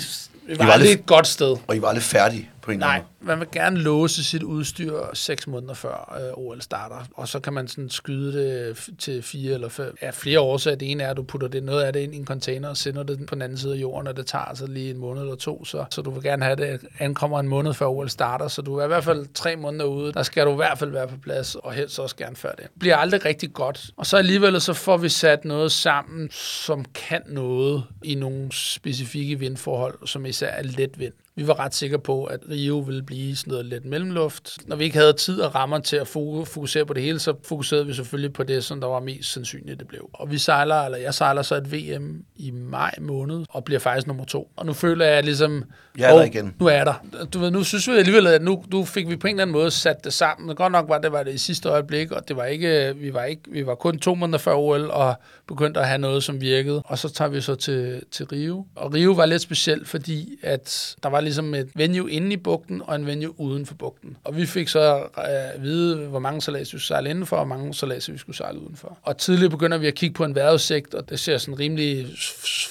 vi 0.47 0.57
var, 0.57 0.65
var 0.65 0.73
aldrig 0.73 0.91
et 0.91 1.05
godt 1.05 1.27
sted. 1.27 1.57
Og 1.67 1.75
I 1.75 1.81
var 1.81 1.87
aldrig 1.87 2.03
færdige? 2.03 2.49
På 2.65 2.71
en 2.71 2.79
Nej, 2.79 3.03
man 3.21 3.39
vil 3.39 3.47
gerne 3.51 3.79
låse 3.79 4.23
sit 4.23 4.43
udstyr 4.43 5.01
seks 5.13 5.47
måneder 5.47 5.73
før 5.73 6.17
øh, 6.21 6.37
OL 6.37 6.61
starter, 6.61 6.95
og 7.13 7.27
så 7.27 7.39
kan 7.39 7.53
man 7.53 7.67
sådan 7.67 7.89
skyde 7.89 8.33
det 8.33 8.89
til 8.99 9.21
fire 9.21 9.53
eller 9.53 9.69
fem. 9.69 9.97
Ja, 10.01 10.09
flere 10.09 10.39
årsager. 10.39 10.77
Det 10.77 10.91
ene 10.91 11.03
er, 11.03 11.09
at 11.09 11.17
du 11.17 11.23
putter 11.23 11.47
det, 11.47 11.63
noget 11.63 11.83
af 11.83 11.93
det 11.93 11.99
ind 11.99 12.15
i 12.15 12.17
en 12.17 12.25
container 12.25 12.69
og 12.69 12.77
sender 12.77 13.03
det 13.03 13.25
på 13.25 13.35
den 13.35 13.41
anden 13.41 13.57
side 13.57 13.73
af 13.73 13.77
jorden, 13.77 14.07
og 14.07 14.17
det 14.17 14.25
tager 14.25 14.45
altså 14.45 14.67
lige 14.67 14.91
en 14.91 14.97
måned 14.97 15.21
eller 15.21 15.35
to, 15.35 15.65
så, 15.65 15.85
så 15.89 16.01
du 16.01 16.11
vil 16.11 16.23
gerne 16.23 16.45
have 16.45 16.55
det 16.55 16.79
ankommer 16.99 17.39
en 17.39 17.47
måned 17.47 17.73
før 17.73 17.87
OL 17.87 18.09
starter, 18.09 18.47
så 18.47 18.61
du 18.61 18.75
er 18.75 18.83
i 18.83 18.87
hvert 18.87 19.03
fald 19.03 19.25
tre 19.33 19.55
måneder 19.55 19.85
ude. 19.85 20.13
Der 20.13 20.23
skal 20.23 20.45
du 20.45 20.51
i 20.51 20.55
hvert 20.55 20.77
fald 20.77 20.91
være 20.91 21.07
på 21.07 21.17
plads, 21.23 21.55
og 21.55 21.73
helst 21.73 21.99
også 21.99 22.15
gerne 22.15 22.35
før 22.35 22.51
det. 22.51 22.63
det 22.63 22.79
bliver 22.79 22.97
aldrig 22.97 23.25
rigtig 23.25 23.53
godt. 23.53 23.89
Og 23.97 24.05
så 24.05 24.17
alligevel 24.17 24.61
så 24.61 24.73
får 24.73 24.97
vi 24.97 25.09
sat 25.09 25.45
noget 25.45 25.71
sammen, 25.71 26.29
som 26.31 26.85
kan 26.93 27.21
noget 27.27 27.83
i 28.03 28.15
nogle 28.15 28.51
specifikke 28.51 29.39
vindforhold, 29.39 30.07
som 30.07 30.25
især 30.25 30.47
er 30.47 30.63
let 30.63 30.99
vind. 30.99 31.13
Vi 31.37 31.47
var 31.47 31.59
ret 31.59 31.75
sikre 31.75 31.99
på, 31.99 32.23
at 32.23 32.39
Rio 32.49 32.77
ville 32.77 33.03
blive 33.03 33.35
sådan 33.35 33.51
noget 33.51 33.65
lidt 33.65 33.85
mellemluft. 33.85 34.57
Når 34.67 34.75
vi 34.75 34.83
ikke 34.83 34.97
havde 34.97 35.13
tid 35.13 35.41
og 35.41 35.55
rammer 35.55 35.79
til 35.79 35.97
at 35.97 36.07
fokusere 36.07 36.85
på 36.85 36.93
det 36.93 37.03
hele, 37.03 37.19
så 37.19 37.33
fokuserede 37.43 37.85
vi 37.85 37.93
selvfølgelig 37.93 38.33
på 38.33 38.43
det, 38.43 38.63
som 38.63 38.81
der 38.81 38.87
var 38.87 38.99
mest 38.99 39.33
sandsynligt, 39.33 39.79
det 39.79 39.87
blev. 39.87 40.09
Og 40.13 40.31
vi 40.31 40.37
sejler, 40.37 40.75
eller 40.75 40.97
jeg 40.97 41.13
sejler 41.13 41.41
så 41.41 41.55
et 41.55 41.71
VM 41.73 42.23
i 42.35 42.51
maj 42.51 42.95
måned, 43.01 43.45
og 43.49 43.63
bliver 43.63 43.79
faktisk 43.79 44.07
nummer 44.07 44.25
to. 44.25 44.51
Og 44.55 44.65
nu 44.65 44.73
føler 44.73 45.05
jeg 45.05 45.23
ligesom, 45.23 45.63
jeg 45.97 46.11
er 46.11 46.15
der 46.15 46.23
igen. 46.23 46.55
Nu 46.59 46.65
er 46.65 46.83
der. 46.83 46.93
Du 47.33 47.39
ved, 47.39 47.51
nu 47.51 47.63
synes 47.63 47.87
vi 47.87 47.93
alligevel, 47.93 48.27
at 48.27 48.41
nu, 48.41 48.63
nu 48.71 48.85
fik 48.85 49.09
vi 49.09 49.15
på 49.15 49.27
en 49.27 49.35
eller 49.35 49.41
anden 49.41 49.53
måde 49.53 49.71
sat 49.71 50.03
det 50.03 50.13
sammen. 50.13 50.55
Godt 50.55 50.71
nok 50.71 50.89
var 50.89 50.97
det 50.97 51.11
var 51.11 51.23
det 51.23 51.33
i 51.33 51.37
sidste 51.37 51.69
øjeblik, 51.69 52.11
og 52.11 52.27
det 52.27 52.35
var 52.35 52.45
ikke, 52.45 52.93
vi 52.95 53.13
var 53.13 53.23
ikke, 53.23 53.41
vi 53.51 53.65
var 53.65 53.75
kun 53.75 53.99
to 53.99 54.15
måneder 54.15 54.37
før 54.37 54.53
OL, 54.53 54.91
og 54.91 55.15
begyndte 55.47 55.79
at 55.79 55.87
have 55.87 55.97
noget, 55.97 56.23
som 56.23 56.41
virkede. 56.41 56.81
Og 56.85 56.97
så 56.97 57.09
tager 57.09 57.29
vi 57.29 57.41
så 57.41 57.55
til, 57.55 58.01
til 58.11 58.25
Rio. 58.25 58.65
Og 58.75 58.93
Rio 58.93 59.11
var 59.11 59.25
lidt 59.25 59.41
specielt, 59.41 59.87
fordi 59.87 60.29
at 60.43 60.95
der 61.03 61.09
var 61.09 61.24
ligesom 61.25 61.53
et 61.53 61.69
venue 61.75 62.11
inde 62.11 62.33
i 62.33 62.37
bugten 62.37 62.81
og 62.85 62.95
en 62.95 63.05
venue 63.05 63.39
uden 63.39 63.65
for 63.65 63.75
bugten. 63.75 64.17
Og 64.23 64.37
vi 64.37 64.45
fik 64.45 64.67
så 64.67 64.95
øh, 65.17 65.55
at 65.55 65.63
vide, 65.63 65.97
hvor 66.07 66.19
mange 66.19 66.41
salater 66.41 66.63
vi 66.63 66.65
skulle 66.65 66.81
sejle 66.81 67.09
indenfor, 67.09 67.37
og 67.37 67.45
hvor 67.45 67.55
mange 67.55 67.73
salater 67.73 68.11
vi 68.11 68.17
skulle 68.17 68.35
sejle 68.35 68.59
udenfor. 68.59 68.97
Og 69.03 69.17
tidligere 69.17 69.49
begynder 69.49 69.77
vi 69.77 69.87
at 69.87 69.95
kigge 69.95 70.13
på 70.13 70.23
en 70.23 70.35
vejrudsigt, 70.35 70.93
og 70.93 71.09
det 71.09 71.19
ser 71.19 71.37
sådan 71.37 71.59
rimelig 71.59 72.07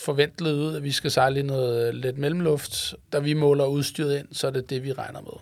forventeligt 0.05 0.55
ud, 0.55 0.77
at 0.77 0.85
vi 0.85 0.93
skal 0.93 1.11
sejle 1.11 1.41
i 1.41 1.43
noget 1.43 1.95
let 1.95 2.19
mellemluft. 2.19 2.95
Da 3.13 3.19
vi 3.19 3.35
måler 3.35 3.65
udstyret 3.65 4.19
ind, 4.19 4.27
så 4.33 4.47
er 4.47 4.51
det 4.51 4.71
det, 4.71 4.85
vi 4.85 4.93
regner 4.93 5.21
med. 5.21 5.41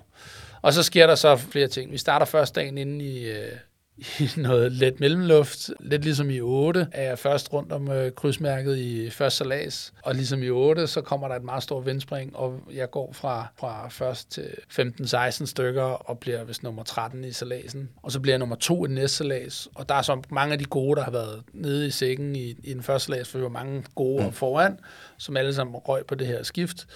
Og 0.62 0.72
så 0.72 0.82
sker 0.82 1.06
der 1.06 1.14
så 1.14 1.36
flere 1.36 1.68
ting. 1.68 1.92
Vi 1.92 1.98
starter 1.98 2.26
først 2.26 2.54
dagen 2.54 2.78
inde 2.78 3.04
i, 3.04 3.24
øh, 3.30 3.52
i 3.98 4.28
noget 4.36 4.72
let 4.72 5.00
mellemluft. 5.00 5.70
Lidt 5.80 6.04
ligesom 6.04 6.30
i 6.30 6.40
8 6.40 6.86
er 6.92 7.02
jeg 7.02 7.18
først 7.18 7.52
rundt 7.52 7.72
om 7.72 7.90
øh, 7.90 8.12
krydsmærket 8.12 8.78
i 8.78 9.10
første 9.10 9.38
salas. 9.38 9.92
Og 10.02 10.14
ligesom 10.14 10.42
i 10.42 10.48
8, 10.48 10.86
så 10.86 11.00
kommer 11.00 11.28
der 11.28 11.34
et 11.34 11.44
meget 11.44 11.62
stort 11.62 11.86
vindspring, 11.86 12.36
og 12.36 12.60
jeg 12.74 12.90
går 12.90 13.12
fra, 13.12 13.46
fra 13.58 13.88
først 13.88 14.30
til 14.30 14.48
15-16 14.72 15.46
stykker 15.46 15.82
og 15.82 16.18
bliver 16.18 16.44
vist 16.44 16.62
nummer 16.62 16.82
13 16.82 17.24
i 17.24 17.32
salasen. 17.32 17.88
Og 18.02 18.12
så 18.12 18.20
bliver 18.20 18.32
jeg 18.32 18.38
nummer 18.38 18.56
2 18.56 18.84
i 18.84 18.88
næste 18.88 19.16
salas. 19.16 19.68
Og 19.74 19.88
der 19.88 19.94
er 19.94 20.02
så 20.02 20.22
mange 20.30 20.52
af 20.52 20.58
de 20.58 20.64
gode, 20.64 20.96
der 20.96 21.04
har 21.04 21.10
været 21.12 21.42
nede 21.52 21.86
i 21.86 21.90
sækken 21.90 22.36
i, 22.36 22.54
i 22.64 22.74
den 22.74 22.82
første 22.82 23.06
salas, 23.06 23.28
for 23.28 23.38
vi 23.38 23.42
var 23.42 23.50
mange 23.50 23.84
gode 23.94 24.24
mm. 24.24 24.32
foran, 24.32 24.78
som 25.18 25.36
alle 25.36 25.54
sammen 25.54 25.76
røg 25.76 26.06
på 26.06 26.14
det 26.14 26.26
her 26.26 26.42
skift. 26.42 26.86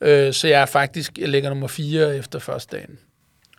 Øh, 0.00 0.32
så 0.32 0.48
jeg 0.48 0.62
er 0.62 0.66
faktisk, 0.66 1.18
jeg 1.18 1.28
ligger 1.28 1.48
nummer 1.48 1.68
4 1.68 2.16
efter 2.16 2.38
første 2.38 2.76
dagen. 2.76 2.98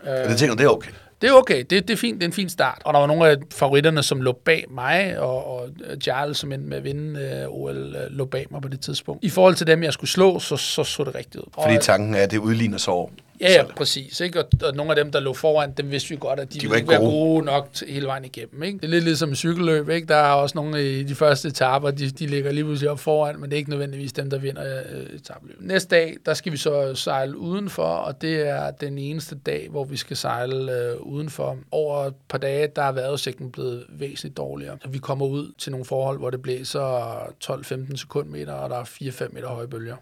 Øh, 0.08 0.30
det 0.30 0.38
tænker 0.38 0.56
det 0.56 0.66
er 0.66 0.70
okay. 0.70 0.92
Det 1.26 1.32
er 1.32 1.36
okay, 1.36 1.60
det, 1.70 1.88
det, 1.88 1.90
er 1.90 1.98
fint, 1.98 2.16
det 2.16 2.24
er 2.24 2.28
en 2.28 2.34
fin 2.34 2.50
start. 2.50 2.82
Og 2.86 2.94
der 2.94 3.00
var 3.00 3.08
nogle 3.08 3.28
af 3.28 3.38
favoritterne, 3.52 4.04
som 4.04 4.22
lå 4.22 4.32
bag 4.32 4.66
mig, 4.70 5.20
og, 5.20 5.48
og 5.48 5.70
Giles, 6.00 6.38
som 6.38 6.52
endte 6.52 6.70
med 6.70 6.78
at 6.78 6.84
vinde 6.84 7.46
uh, 7.50 7.62
OL, 7.62 7.78
uh, 7.78 8.18
lå 8.18 8.26
bag 8.26 8.46
mig 8.52 8.62
på 8.62 8.68
det 8.68 8.80
tidspunkt. 8.80 9.24
I 9.24 9.30
forhold 9.30 9.56
til 9.56 9.68
dem, 9.68 9.84
jeg 9.84 9.94
skulle 9.94 10.10
slå, 10.10 10.40
så 10.40 10.58
så, 10.58 10.84
så 10.84 11.04
det 11.04 11.16
rigtigt 11.16 11.36
ud. 11.36 11.50
Fordi 11.64 11.78
tanken 11.82 12.14
er, 12.14 12.24
at 12.24 12.32
det 12.32 12.38
udligner 12.38 12.78
så 12.78 12.92
over 12.92 13.10
Ja, 13.42 13.52
ja, 13.52 13.64
præcis. 13.78 14.20
Ikke? 14.20 14.40
Og, 14.40 14.46
og 14.64 14.76
nogle 14.76 14.92
af 14.92 14.96
dem, 14.96 15.12
der 15.12 15.20
lå 15.20 15.34
foran, 15.34 15.72
dem 15.72 15.92
vidste 15.92 16.10
vi 16.10 16.18
godt, 16.20 16.40
at 16.40 16.54
de, 16.54 16.60
de 16.60 16.62
ville 16.62 16.78
ikke 16.78 16.90
være 16.90 17.00
gode 17.00 17.46
nok 17.46 17.70
til, 17.74 17.88
hele 17.88 18.08
vejen 18.08 18.26
igennem. 18.26 18.64
Ikke? 18.64 18.78
Det 18.78 18.86
er 18.86 18.90
lidt 18.90 19.04
ligesom 19.04 19.30
en 19.30 19.36
cykelløb. 19.36 19.90
Ikke? 19.90 20.08
Der 20.08 20.16
er 20.16 20.32
også 20.32 20.58
nogle 20.58 21.00
i 21.00 21.04
de 21.04 21.16
første 21.16 21.48
etaper, 21.48 21.92
de, 21.92 22.10
de 22.10 22.28
ligger 22.28 22.52
lige 22.52 22.64
pludselig 22.64 22.90
op 22.92 23.00
foran, 23.00 23.40
men 23.40 23.50
det 23.50 23.54
er 23.54 23.58
ikke 23.58 23.70
nødvendigvis 23.70 24.14
dem, 24.14 24.30
der 24.30 24.38
vinder 24.38 24.64
øh, 24.92 25.02
etabløbet. 25.02 25.66
Næste 25.66 25.96
dag, 25.96 26.18
der 26.26 26.34
skal 26.34 26.52
vi 26.52 26.58
så 26.58 26.96
sejle 26.96 27.38
udenfor, 27.38 27.84
og 27.84 28.22
det 28.22 28.48
er 28.48 28.72
den 28.72 28.98
eneste 28.98 29.36
dag, 29.36 29.68
hvor 29.70 29.84
vi 29.84 29.98
skal 29.98 30.18
sejle 30.18 30.72
øh, 30.72 31.02
udenfor. 31.02 31.58
Over 31.72 32.06
et 32.06 32.14
par 32.30 32.38
dage, 32.38 32.68
der 32.76 32.82
er 32.82 32.92
vejrudsigten 32.92 33.52
blevet 33.52 33.86
væsentligt 33.90 34.38
dårligere. 34.38 34.78
Vi 34.90 34.98
kommer 34.98 35.26
ud 35.26 35.52
til 35.58 35.72
nogle 35.72 35.86
forhold, 35.86 36.18
hvor 36.18 36.30
det 36.30 36.42
blæser 36.42 37.18
12-15 37.44 37.98
sekundmeter, 37.98 38.54
og 38.54 38.70
der 38.70 38.76
er 38.78 38.84
4-5 38.84 39.34
meter 39.34 39.48
høje 39.48 39.68
bølger. 39.68 39.96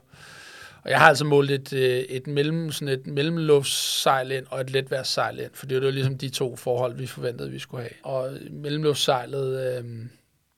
Og 0.84 0.90
jeg 0.90 1.00
har 1.00 1.08
altså 1.08 1.26
målt 1.26 1.52
et, 1.52 1.74
øh, 1.74 2.00
et, 2.00 2.28
mellem, 2.28 2.72
sådan 2.72 2.88
et 2.88 3.08
mellemluftsejl 3.08 4.32
ind 4.32 4.46
og 4.50 4.62
et 4.62 4.70
letværssejl 4.70 5.40
ind, 5.40 5.52
for 5.54 5.66
det 5.66 5.78
var 5.78 5.84
jo 5.84 5.92
ligesom 5.92 6.18
de 6.18 6.30
to 6.30 6.56
forhold, 6.56 6.96
vi 6.96 7.08
forventede, 7.08 7.52
vi 7.52 7.60
skulle 7.60 7.84
have. 7.84 7.94
Og 8.04 8.32
mellemluftsejlet, 8.52 9.78
øh, 9.78 10.06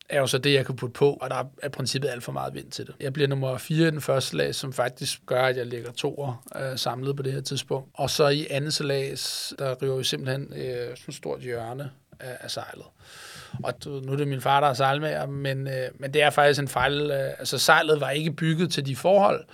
er 0.09 0.19
jo 0.19 0.27
så 0.27 0.37
det, 0.37 0.53
jeg 0.53 0.65
kan 0.65 0.75
putte 0.75 0.93
på, 0.93 1.17
og 1.21 1.29
der 1.29 1.35
er 1.35 1.65
i 1.67 1.69
princippet 1.69 2.09
alt 2.09 2.23
for 2.23 2.31
meget 2.31 2.53
vind 2.53 2.71
til 2.71 2.87
det. 2.87 2.95
Jeg 2.99 3.13
bliver 3.13 3.27
nummer 3.27 3.57
4 3.57 3.87
i 3.87 3.91
den 3.91 4.01
første 4.01 4.29
slag, 4.29 4.55
som 4.55 4.73
faktisk 4.73 5.19
gør, 5.25 5.43
at 5.43 5.57
jeg 5.57 5.65
ligger 5.65 5.91
to 5.91 6.27
øh, 6.55 6.77
samlet 6.77 7.15
på 7.15 7.23
det 7.23 7.33
her 7.33 7.41
tidspunkt. 7.41 7.89
Og 7.93 8.09
så 8.09 8.27
i 8.27 8.47
andet 8.49 8.73
salas, 8.73 9.53
der 9.59 9.83
river 9.83 9.97
vi 9.97 10.03
simpelthen 10.03 10.53
øh, 10.55 10.75
sådan 10.75 10.95
et 11.07 11.15
stort 11.15 11.41
hjørne 11.41 11.91
af, 12.19 12.37
af 12.39 12.51
sejlet. 12.51 12.85
Og 13.63 13.73
nu 13.85 14.11
er 14.11 14.15
det 14.15 14.27
min 14.27 14.41
far, 14.41 14.59
der 14.59 14.67
er 14.67 14.73
sejlmager, 14.73 15.25
men, 15.25 15.67
øh, 15.67 15.89
men 15.99 16.13
det 16.13 16.21
er 16.21 16.29
faktisk 16.29 16.61
en 16.61 16.67
fejl. 16.67 17.11
Øh, 17.11 17.29
altså 17.39 17.57
sejlet 17.57 18.01
var 18.01 18.09
ikke 18.09 18.31
bygget 18.31 18.71
til 18.71 18.85
de 18.85 18.95
forhold, 18.95 19.45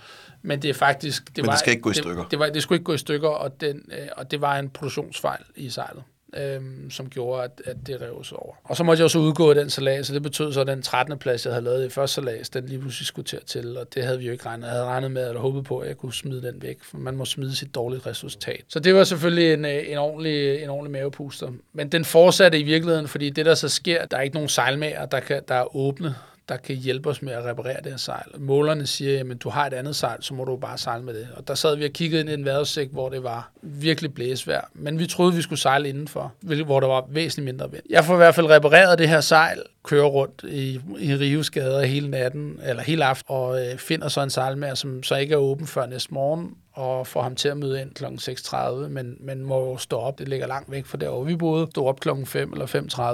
men 0.42 0.62
det 0.62 0.70
er 0.70 0.74
faktisk... 0.74 1.28
Det 1.28 1.38
men 1.38 1.46
var, 1.46 1.52
det 1.52 1.60
skal 1.60 1.72
ikke 1.72 1.82
gå 1.82 1.90
i 1.90 1.94
det, 1.94 2.04
stykker. 2.04 2.28
Det, 2.32 2.40
var, 2.40 2.50
det 2.50 2.64
skulle 2.64 2.78
ikke 2.78 2.86
gå 2.86 2.94
i 2.94 2.98
stykker, 2.98 3.30
og, 3.30 3.62
den, 3.62 3.92
øh, 3.92 4.08
og 4.18 4.32
det 4.32 4.42
var 4.42 4.60
en 4.60 4.70
produktionsfejl 4.70 5.44
i 5.56 5.70
sejlet 5.70 6.04
øhm, 6.38 6.92
som 6.92 7.10
gjorde, 7.10 7.44
at, 7.44 7.62
at 7.66 7.76
det 7.88 8.02
rev 8.02 8.24
sig 8.24 8.38
over. 8.38 8.56
Og 8.64 8.78
så 8.78 8.84
måtte 8.84 9.02
jeg 9.02 9.06
også 9.06 9.20
udgå 9.20 9.50
af 9.50 9.56
den 9.56 9.70
salat, 9.70 10.06
så 10.06 10.14
det 10.14 10.24
betød 10.24 10.54
så, 10.54 10.62
at 10.62 10.68
den 10.68 10.82
13. 10.82 11.18
plads, 11.18 11.46
jeg 11.46 11.54
havde 11.54 11.64
lavet 11.64 11.86
i 11.86 11.90
første 11.90 12.16
salat, 12.16 12.50
den 12.54 12.66
lige 12.66 12.80
pludselig 12.80 13.08
skulle 13.08 13.26
til, 13.26 13.40
til, 13.46 13.78
og 13.78 13.94
det 13.96 14.04
havde 14.04 14.20
vi 14.20 14.26
jo 14.26 14.32
ikke 14.32 14.46
regnet. 14.46 14.64
Jeg 14.64 14.72
havde 14.72 14.86
regnet 14.86 15.12
med, 15.12 15.28
eller 15.28 15.42
håbet 15.42 15.64
på, 15.64 15.80
at 15.80 15.88
jeg 15.88 15.98
kunne 15.98 16.14
smide 16.14 16.42
den 16.42 16.62
væk, 16.62 16.84
for 16.84 16.98
man 16.98 17.16
må 17.16 17.26
smide 17.26 17.56
sit 17.56 17.76
dårlige 17.76 18.02
resultat. 18.06 18.64
Så 18.68 18.80
det 18.80 18.96
var 18.96 19.04
selvfølgelig 19.04 19.54
en, 19.54 19.66
øh, 19.66 19.92
en, 19.92 19.98
ordentlig, 19.98 20.64
en 20.64 20.70
ordentlig 20.70 20.92
mavepuster. 20.92 21.52
Men 21.74 21.90
den 21.90 22.06
fortsatte 22.06 22.60
i 22.60 22.64
virkeligheden, 22.64 23.08
fordi 23.08 23.30
det, 23.30 23.46
der 23.46 23.56
så 23.56 23.70
sker, 23.70 24.06
der 24.06 24.18
er 24.18 24.22
ikke 24.22 24.36
nogen 24.36 24.50
sejlmager, 24.50 25.06
der, 25.06 25.20
kan, 25.20 25.42
der 25.48 25.56
er 25.56 25.76
åbne 25.76 26.16
der 26.50 26.58
kan 26.58 26.76
hjælpe 26.76 27.10
os 27.10 27.22
med 27.22 27.34
at 27.34 27.46
reparere 27.46 27.78
det 27.84 27.92
her 27.92 27.98
sejl. 27.98 28.26
Målerne 28.38 28.88
siger, 28.88 29.32
at 29.32 29.44
du 29.44 29.50
har 29.50 29.68
et 29.68 29.74
andet 29.74 29.96
sejl, 29.96 30.24
så 30.24 30.34
må 30.34 30.46
du 30.46 30.58
bare 30.58 30.78
sejle 30.78 31.04
med 31.04 31.14
det. 31.14 31.28
Og 31.36 31.48
der 31.48 31.56
sad 31.56 31.76
vi 31.76 31.86
og 31.86 31.92
kiggede 31.92 32.22
ind 32.22 32.30
i 32.30 32.34
en 32.34 32.46
vejrudsigt, 32.46 32.92
hvor 32.92 33.10
det 33.10 33.24
var 33.24 33.52
virkelig 33.62 34.14
blæsvær. 34.14 34.70
Men 34.74 35.00
vi 35.00 35.08
troede, 35.08 35.34
vi 35.34 35.42
skulle 35.42 35.60
sejle 35.60 35.90
indenfor, 35.90 36.34
hvor 36.66 36.80
der 36.80 36.88
var 36.88 37.06
væsentligt 37.10 37.46
mindre 37.46 37.72
vind. 37.72 37.84
Jeg 37.90 38.06
får 38.06 38.14
i 38.14 38.18
hvert 38.18 38.36
fald 38.36 38.50
repareret 38.50 39.00
det 39.00 39.10
her 39.10 39.22
sejl, 39.22 39.62
kører 39.84 40.06
rundt 40.06 40.44
i, 40.48 40.80
i 41.00 41.16
Rives 41.16 41.50
gader 41.50 41.84
hele 41.84 42.10
natten, 42.10 42.60
eller 42.64 42.84
hele 42.84 43.06
aften, 43.06 43.26
og 43.36 43.66
øh, 43.66 43.78
finder 43.78 44.08
så 44.08 44.22
en 44.22 44.30
sejlmager, 44.30 44.76
som 44.76 45.04
så 45.04 45.16
ikke 45.16 45.34
er 45.34 45.38
åben 45.38 45.68
før 45.68 45.86
næste 45.86 46.14
morgen, 46.14 46.56
og 46.74 47.08
får 47.08 47.22
ham 47.22 47.36
til 47.36 47.50
at 47.50 47.58
møde 47.58 47.82
ind 47.82 47.92
kl. 47.92 48.06
6.30, 48.06 48.88
men, 48.88 49.18
men 49.20 49.46
må 49.46 49.70
jo 49.70 49.78
stå 49.78 49.98
op. 49.98 50.20
Det 50.20 50.28
ligger 50.28 50.48
langt 50.48 50.72
væk 50.72 50.86
fra 50.86 50.98
der, 50.98 51.10
hvor 51.10 51.24
vi 51.24 51.36
boede. 51.36 51.68
Stå 51.72 51.86
op 51.86 52.00
kl. 52.00 52.10
5 52.26 52.54
eller 52.54 52.66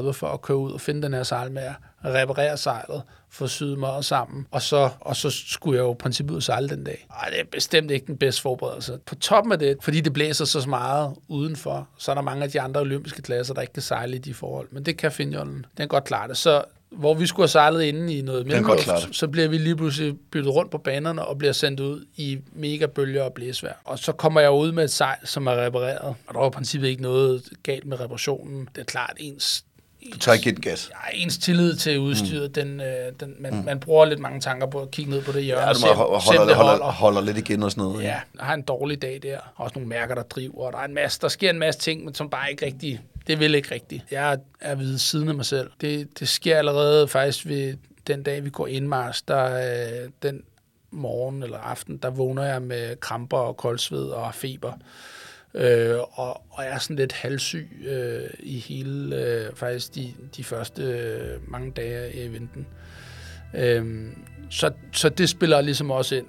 5.30 0.08 0.12
for 0.12 0.28
at 0.28 0.42
køre 0.42 0.58
ud 0.58 0.72
og 0.72 0.82
finde 0.82 1.02
den 1.02 1.14
her 1.14 1.24
sejlmager, 1.24 1.74
reparere 2.14 2.58
sejlet, 2.58 3.02
få 3.30 3.48
syet 3.48 3.80
mig 3.80 4.06
sammen, 4.06 4.48
og 4.52 4.62
så, 4.62 4.90
og 5.00 5.16
så 5.16 5.30
skulle 5.30 5.78
jeg 5.78 5.84
jo 5.84 5.92
i 5.94 5.96
princippet 5.96 6.36
ud 6.36 6.42
sejle 6.42 6.70
den 6.70 6.84
dag. 6.84 7.08
Ej, 7.22 7.30
det 7.30 7.40
er 7.40 7.44
bestemt 7.52 7.92
ikke 7.92 8.06
den 8.06 8.18
bedste 8.18 8.42
forberedelse. 8.42 9.00
På 9.06 9.16
toppen 9.16 9.52
af 9.52 9.60
det, 9.60 9.78
fordi 9.82 10.02
det 10.02 10.14
blæser 10.14 10.46
så 10.46 10.70
meget 10.70 11.16
udenfor, 11.28 11.88
så 11.98 12.12
er 12.12 12.16
der 12.16 12.22
mange 12.22 12.44
af 12.44 12.52
de 12.52 12.62
andre 12.62 12.82
olympiske 12.82 13.22
klasser, 13.22 13.54
der 13.54 13.62
ikke 13.62 13.74
kan 13.74 13.84
sejle 13.84 14.16
i 14.16 14.20
de 14.20 14.34
forhold. 14.34 14.68
Men 14.72 14.84
det 14.84 14.98
kan 14.98 15.12
Finjollen. 15.12 15.66
Den 15.78 15.88
godt 15.88 16.04
klare 16.04 16.28
det. 16.28 16.38
Så 16.38 16.64
hvor 16.90 17.14
vi 17.14 17.28
skulle 17.28 17.44
have 17.44 17.50
sejlet 17.50 17.84
inde 17.84 18.14
i 18.14 18.22
noget 18.22 18.48
mellemluft, 18.48 19.16
så 19.16 19.28
bliver 19.28 19.48
vi 19.48 19.58
lige 19.58 19.76
pludselig 19.76 20.16
byttet 20.32 20.54
rundt 20.54 20.72
på 20.72 20.78
banerne 20.78 21.26
og 21.26 21.38
bliver 21.38 21.54
sendt 21.54 21.80
ud 21.80 22.06
i 22.16 22.40
mega 22.54 22.86
bølger 22.86 23.24
og 23.24 23.34
blæsvær. 23.34 23.82
Og 23.84 24.00
så 24.00 24.12
kommer 24.12 24.42
jeg 24.42 24.52
ud 24.52 24.72
med 24.72 24.84
et 24.84 24.92
sejl, 24.92 25.18
som 25.24 25.48
er 25.48 25.66
repareret. 25.66 26.16
Og 26.28 26.34
der 26.34 26.40
var 26.40 26.48
i 26.48 26.52
princippet 26.52 26.88
ikke 26.88 27.02
noget 27.02 27.50
galt 27.64 27.86
med 27.86 28.00
reparationen. 28.00 28.70
Det 28.76 28.82
er 28.82 28.86
klart, 28.86 29.14
ens 29.18 29.66
du 30.14 30.18
tager 30.18 30.36
ikke 30.36 30.62
gas. 30.62 30.92
Ja, 30.92 31.18
ens 31.18 31.38
tillid 31.38 31.76
til 31.76 32.00
udstyret, 32.00 32.48
mm. 32.48 32.54
den, 32.54 32.82
øh, 32.82 33.12
den, 33.20 33.36
man, 33.40 33.54
mm. 33.54 33.66
man 33.66 33.80
bruger 33.80 34.06
lidt 34.06 34.20
mange 34.20 34.42
tanker 34.42 34.68
på 34.68 34.82
at 34.82 34.92
kigge 34.92 35.12
ned 35.12 35.22
på 35.22 35.32
det 35.32 35.44
hjørne. 35.44 35.68
Ja, 35.68 35.74
du 35.74 35.80
må 35.80 35.94
holde, 35.94 36.38
holder, 36.38 36.56
holder, 36.56 36.86
holder 36.86 37.22
lidt 37.22 37.38
igen 37.38 37.64
og 37.64 37.72
sådan 37.72 37.84
noget. 37.84 38.04
Ja, 38.04 38.08
jeg 38.08 38.22
har 38.40 38.54
en 38.54 38.62
dårlig 38.62 39.02
dag 39.02 39.20
der. 39.24 39.40
Også 39.56 39.74
nogle 39.76 39.90
mærker, 39.90 40.16
der 40.16 40.24
driver. 40.24 40.66
Og 40.66 40.74
der, 40.74 40.80
er 40.80 40.86
en 40.86 40.94
masse, 40.94 41.20
der 41.22 41.28
sker 41.28 41.50
en 41.50 41.60
masse 41.60 41.80
ting, 41.80 42.06
men 42.06 42.16
som 42.16 42.30
bare 42.30 42.52
ikke 42.52 42.66
rigtig... 42.66 43.02
Det 43.28 43.40
vil 43.40 43.56
ikke 43.56 43.74
rigtigt. 43.74 44.04
Jeg 44.12 44.38
er 44.62 44.76
ved 44.76 44.98
siden 44.98 45.30
af 45.30 45.36
mig 45.36 45.46
selv. 45.46 45.70
Det, 45.82 46.20
det 46.20 46.28
sker 46.28 46.58
allerede 46.58 47.08
faktisk 47.08 47.48
ved 47.48 47.74
den 48.08 48.24
dag, 48.24 48.44
vi 48.44 48.50
går 48.50 48.68
indmars, 48.68 49.22
der 49.22 49.56
øh, 49.56 50.10
den 50.24 50.42
morgen 50.92 51.44
eller 51.44 51.58
aften, 51.58 51.98
der 51.98 52.10
vågner 52.10 52.44
jeg 52.44 52.62
med 52.62 52.96
kramper 53.00 53.38
og 53.38 53.58
koldsved 53.58 54.06
og 54.06 54.36
feber 54.36 54.74
øh, 55.58 56.00
og, 56.00 56.42
og 56.50 56.64
er 56.64 56.78
sådan 56.78 56.96
lidt 56.96 57.14
halvsyg 57.14 57.70
øh, 57.88 58.30
i 58.40 58.60
hele, 58.60 59.16
øh, 59.16 59.56
faktisk 59.56 59.96
de, 59.96 60.14
de 60.38 60.44
første 60.44 60.84
øh, 60.84 61.52
mange 61.52 61.72
dage 61.72 62.14
i 62.14 62.26
eventen. 62.26 62.68
Øh, 63.54 64.12
så, 64.50 64.72
så 64.92 65.10
det 65.10 65.30
spiller 65.30 65.62
ligesom 65.62 65.92
også 65.92 66.16
ind. 66.16 66.28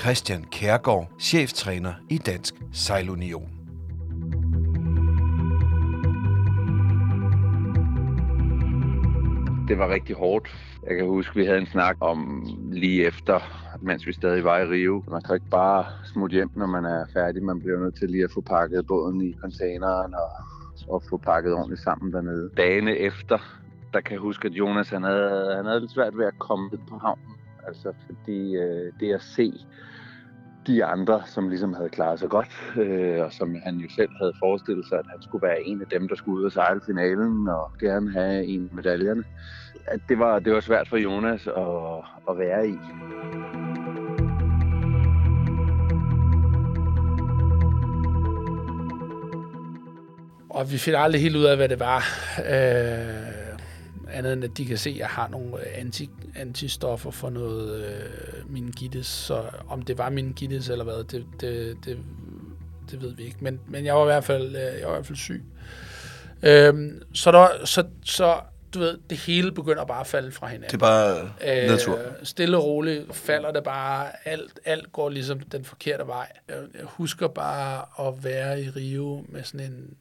Christian 0.00 0.44
Kærgaard, 0.52 1.12
cheftræner 1.20 1.94
i 2.10 2.18
Dansk 2.18 2.54
Sejlunion. 2.72 3.61
Det 9.72 9.78
var 9.78 9.88
rigtig 9.88 10.16
hårdt 10.16 10.48
jeg 10.86 10.96
kan 10.96 11.06
huske, 11.06 11.34
vi 11.34 11.44
havde 11.44 11.58
en 11.58 11.66
snak 11.66 11.96
om 12.00 12.46
lige 12.72 13.06
efter, 13.06 13.40
mens 13.80 14.06
vi 14.06 14.12
stadig 14.12 14.44
var 14.44 14.58
i 14.58 14.64
Rio. 14.64 15.04
Man 15.10 15.22
kan 15.22 15.34
ikke 15.34 15.50
bare 15.50 15.84
smutte 16.04 16.34
hjem, 16.34 16.50
når 16.56 16.66
man 16.66 16.84
er 16.84 17.06
færdig. 17.12 17.42
Man 17.42 17.60
bliver 17.60 17.78
nødt 17.78 17.98
til 17.98 18.10
lige 18.10 18.24
at 18.24 18.30
få 18.34 18.40
pakket 18.40 18.86
båden 18.86 19.20
i 19.20 19.34
containeren 19.40 20.14
og, 20.14 20.30
og 20.88 21.02
få 21.10 21.16
pakket 21.16 21.54
ordentligt 21.54 21.80
sammen 21.80 22.12
dernede. 22.12 22.50
Dagene 22.56 22.96
efter, 22.96 23.38
der 23.92 24.00
kan 24.00 24.12
jeg 24.12 24.20
huske, 24.20 24.48
at 24.48 24.52
Jonas 24.52 24.90
han 24.90 25.02
havde, 25.02 25.54
han 25.56 25.64
havde 25.66 25.80
lidt 25.80 25.92
svært 25.92 26.18
ved 26.18 26.26
at 26.26 26.38
komme 26.38 26.70
på 26.70 26.98
havnen. 26.98 27.36
Altså 27.66 27.92
fordi 28.06 28.56
øh, 28.56 28.92
det 29.00 29.14
at 29.14 29.22
se 29.22 29.52
de 30.66 30.84
andre, 30.84 31.22
som 31.26 31.48
ligesom 31.48 31.74
havde 31.74 31.88
klaret 31.88 32.18
sig 32.18 32.28
godt, 32.28 32.74
øh, 32.76 33.20
og 33.24 33.32
som 33.32 33.56
han 33.64 33.76
jo 33.76 33.88
selv 33.96 34.10
havde 34.20 34.32
forestillet 34.38 34.86
sig, 34.88 34.98
at 34.98 35.06
han 35.10 35.22
skulle 35.22 35.46
være 35.46 35.62
en 35.62 35.80
af 35.80 35.86
dem, 35.86 36.08
der 36.08 36.14
skulle 36.14 36.40
ud 36.40 36.44
og 36.44 36.52
sejle 36.52 36.80
finalen 36.86 37.48
og 37.48 37.72
gerne 37.80 38.12
have 38.12 38.44
en 38.44 38.68
af 38.70 38.74
medaljerne 38.74 39.24
at 39.86 40.00
det 40.08 40.18
var, 40.18 40.38
det 40.38 40.52
var 40.52 40.60
svært 40.60 40.88
for 40.88 40.96
Jonas 40.96 41.46
at, 41.46 42.04
at 42.30 42.38
være 42.38 42.68
i. 42.68 42.78
Og 50.50 50.72
vi 50.72 50.78
finder 50.78 50.98
aldrig 51.00 51.22
helt 51.22 51.36
ud 51.36 51.44
af, 51.44 51.56
hvad 51.56 51.68
det 51.68 51.80
var. 51.80 52.04
Øh, 52.38 53.21
andet 54.12 54.32
end 54.32 54.44
at 54.44 54.50
de 54.56 54.66
kan 54.66 54.78
se, 54.78 54.90
at 54.90 54.98
jeg 54.98 55.06
har 55.06 55.28
nogle 55.28 55.58
øh, 55.58 55.66
anti, 55.74 56.10
antistoffer 56.36 57.10
for 57.10 57.30
noget 57.30 57.84
øh, 57.84 58.50
meningitis. 58.50 59.06
Så 59.06 59.44
om 59.68 59.82
det 59.82 59.98
var 59.98 60.10
meningitis 60.10 60.68
eller 60.68 60.84
hvad, 60.84 61.04
det, 61.04 61.26
det, 61.40 61.76
det, 61.84 61.98
det 62.90 63.02
ved 63.02 63.14
vi 63.14 63.22
ikke. 63.22 63.38
Men, 63.40 63.60
men 63.66 63.84
jeg 63.84 63.94
var 63.94 64.02
i 64.02 64.06
hvert 64.06 64.24
fald, 64.24 64.56
øh, 64.56 64.80
jeg 64.80 64.86
var 64.86 64.92
i 64.92 64.96
hvert 64.96 65.06
fald 65.06 65.18
syg. 65.18 65.44
Øh, 66.42 66.90
så, 67.14 67.32
der, 67.32 67.64
så, 67.64 67.84
så 68.04 68.40
du 68.74 68.78
ved, 68.78 68.98
det 69.10 69.18
hele 69.18 69.52
begynder 69.52 69.84
bare 69.84 70.00
at 70.00 70.06
falde 70.06 70.32
fra 70.32 70.46
hinanden. 70.46 70.70
Det 70.70 70.74
er 70.74 70.78
bare 70.78 71.30
øh, 71.62 71.70
natur. 71.70 71.98
Stille 72.22 72.56
og 72.56 72.64
roligt 72.64 73.14
falder 73.14 73.52
det 73.52 73.64
bare, 73.64 74.10
alt, 74.24 74.60
alt 74.64 74.92
går 74.92 75.08
ligesom 75.08 75.40
den 75.40 75.64
forkerte 75.64 76.06
vej. 76.06 76.32
Jeg, 76.48 76.56
jeg 76.74 76.84
husker 76.84 77.28
bare 77.28 78.08
at 78.08 78.24
være 78.24 78.62
i 78.62 78.70
Rio 78.70 79.24
med 79.28 79.42
sådan 79.44 79.66
en, 79.66 79.94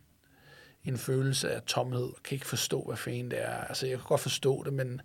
en 0.84 0.98
følelse 0.98 1.52
af 1.52 1.62
tomhed. 1.62 2.04
Jeg 2.04 2.24
kan 2.24 2.36
ikke 2.36 2.48
forstå, 2.48 2.84
hvad 2.84 2.98
fanden 2.98 3.32
det 3.32 3.42
er. 3.42 3.54
Altså, 3.54 3.88
jeg 3.88 3.98
kan 3.98 4.06
godt 4.08 4.22
forstå 4.22 4.64
det, 4.64 4.74
men 4.74 5.02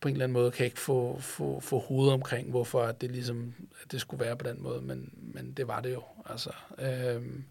på 0.00 0.08
en 0.08 0.14
eller 0.14 0.24
anden 0.24 0.32
måde 0.32 0.50
kan 0.50 0.58
jeg 0.58 0.66
ikke 0.66 0.80
få, 0.80 1.18
få, 1.20 1.60
få 1.60 1.78
hovedet 1.78 2.14
omkring, 2.14 2.50
hvorfor 2.50 2.92
det 2.92 3.10
ligesom, 3.10 3.54
at 3.82 3.92
det 3.92 4.00
skulle 4.00 4.24
være 4.24 4.36
på 4.36 4.48
den 4.48 4.62
måde, 4.62 4.80
men, 4.80 5.10
men 5.34 5.52
det 5.52 5.68
var 5.68 5.80
det 5.80 5.92
jo. 5.92 6.02
Altså, 6.26 6.50
øhm, 6.78 7.44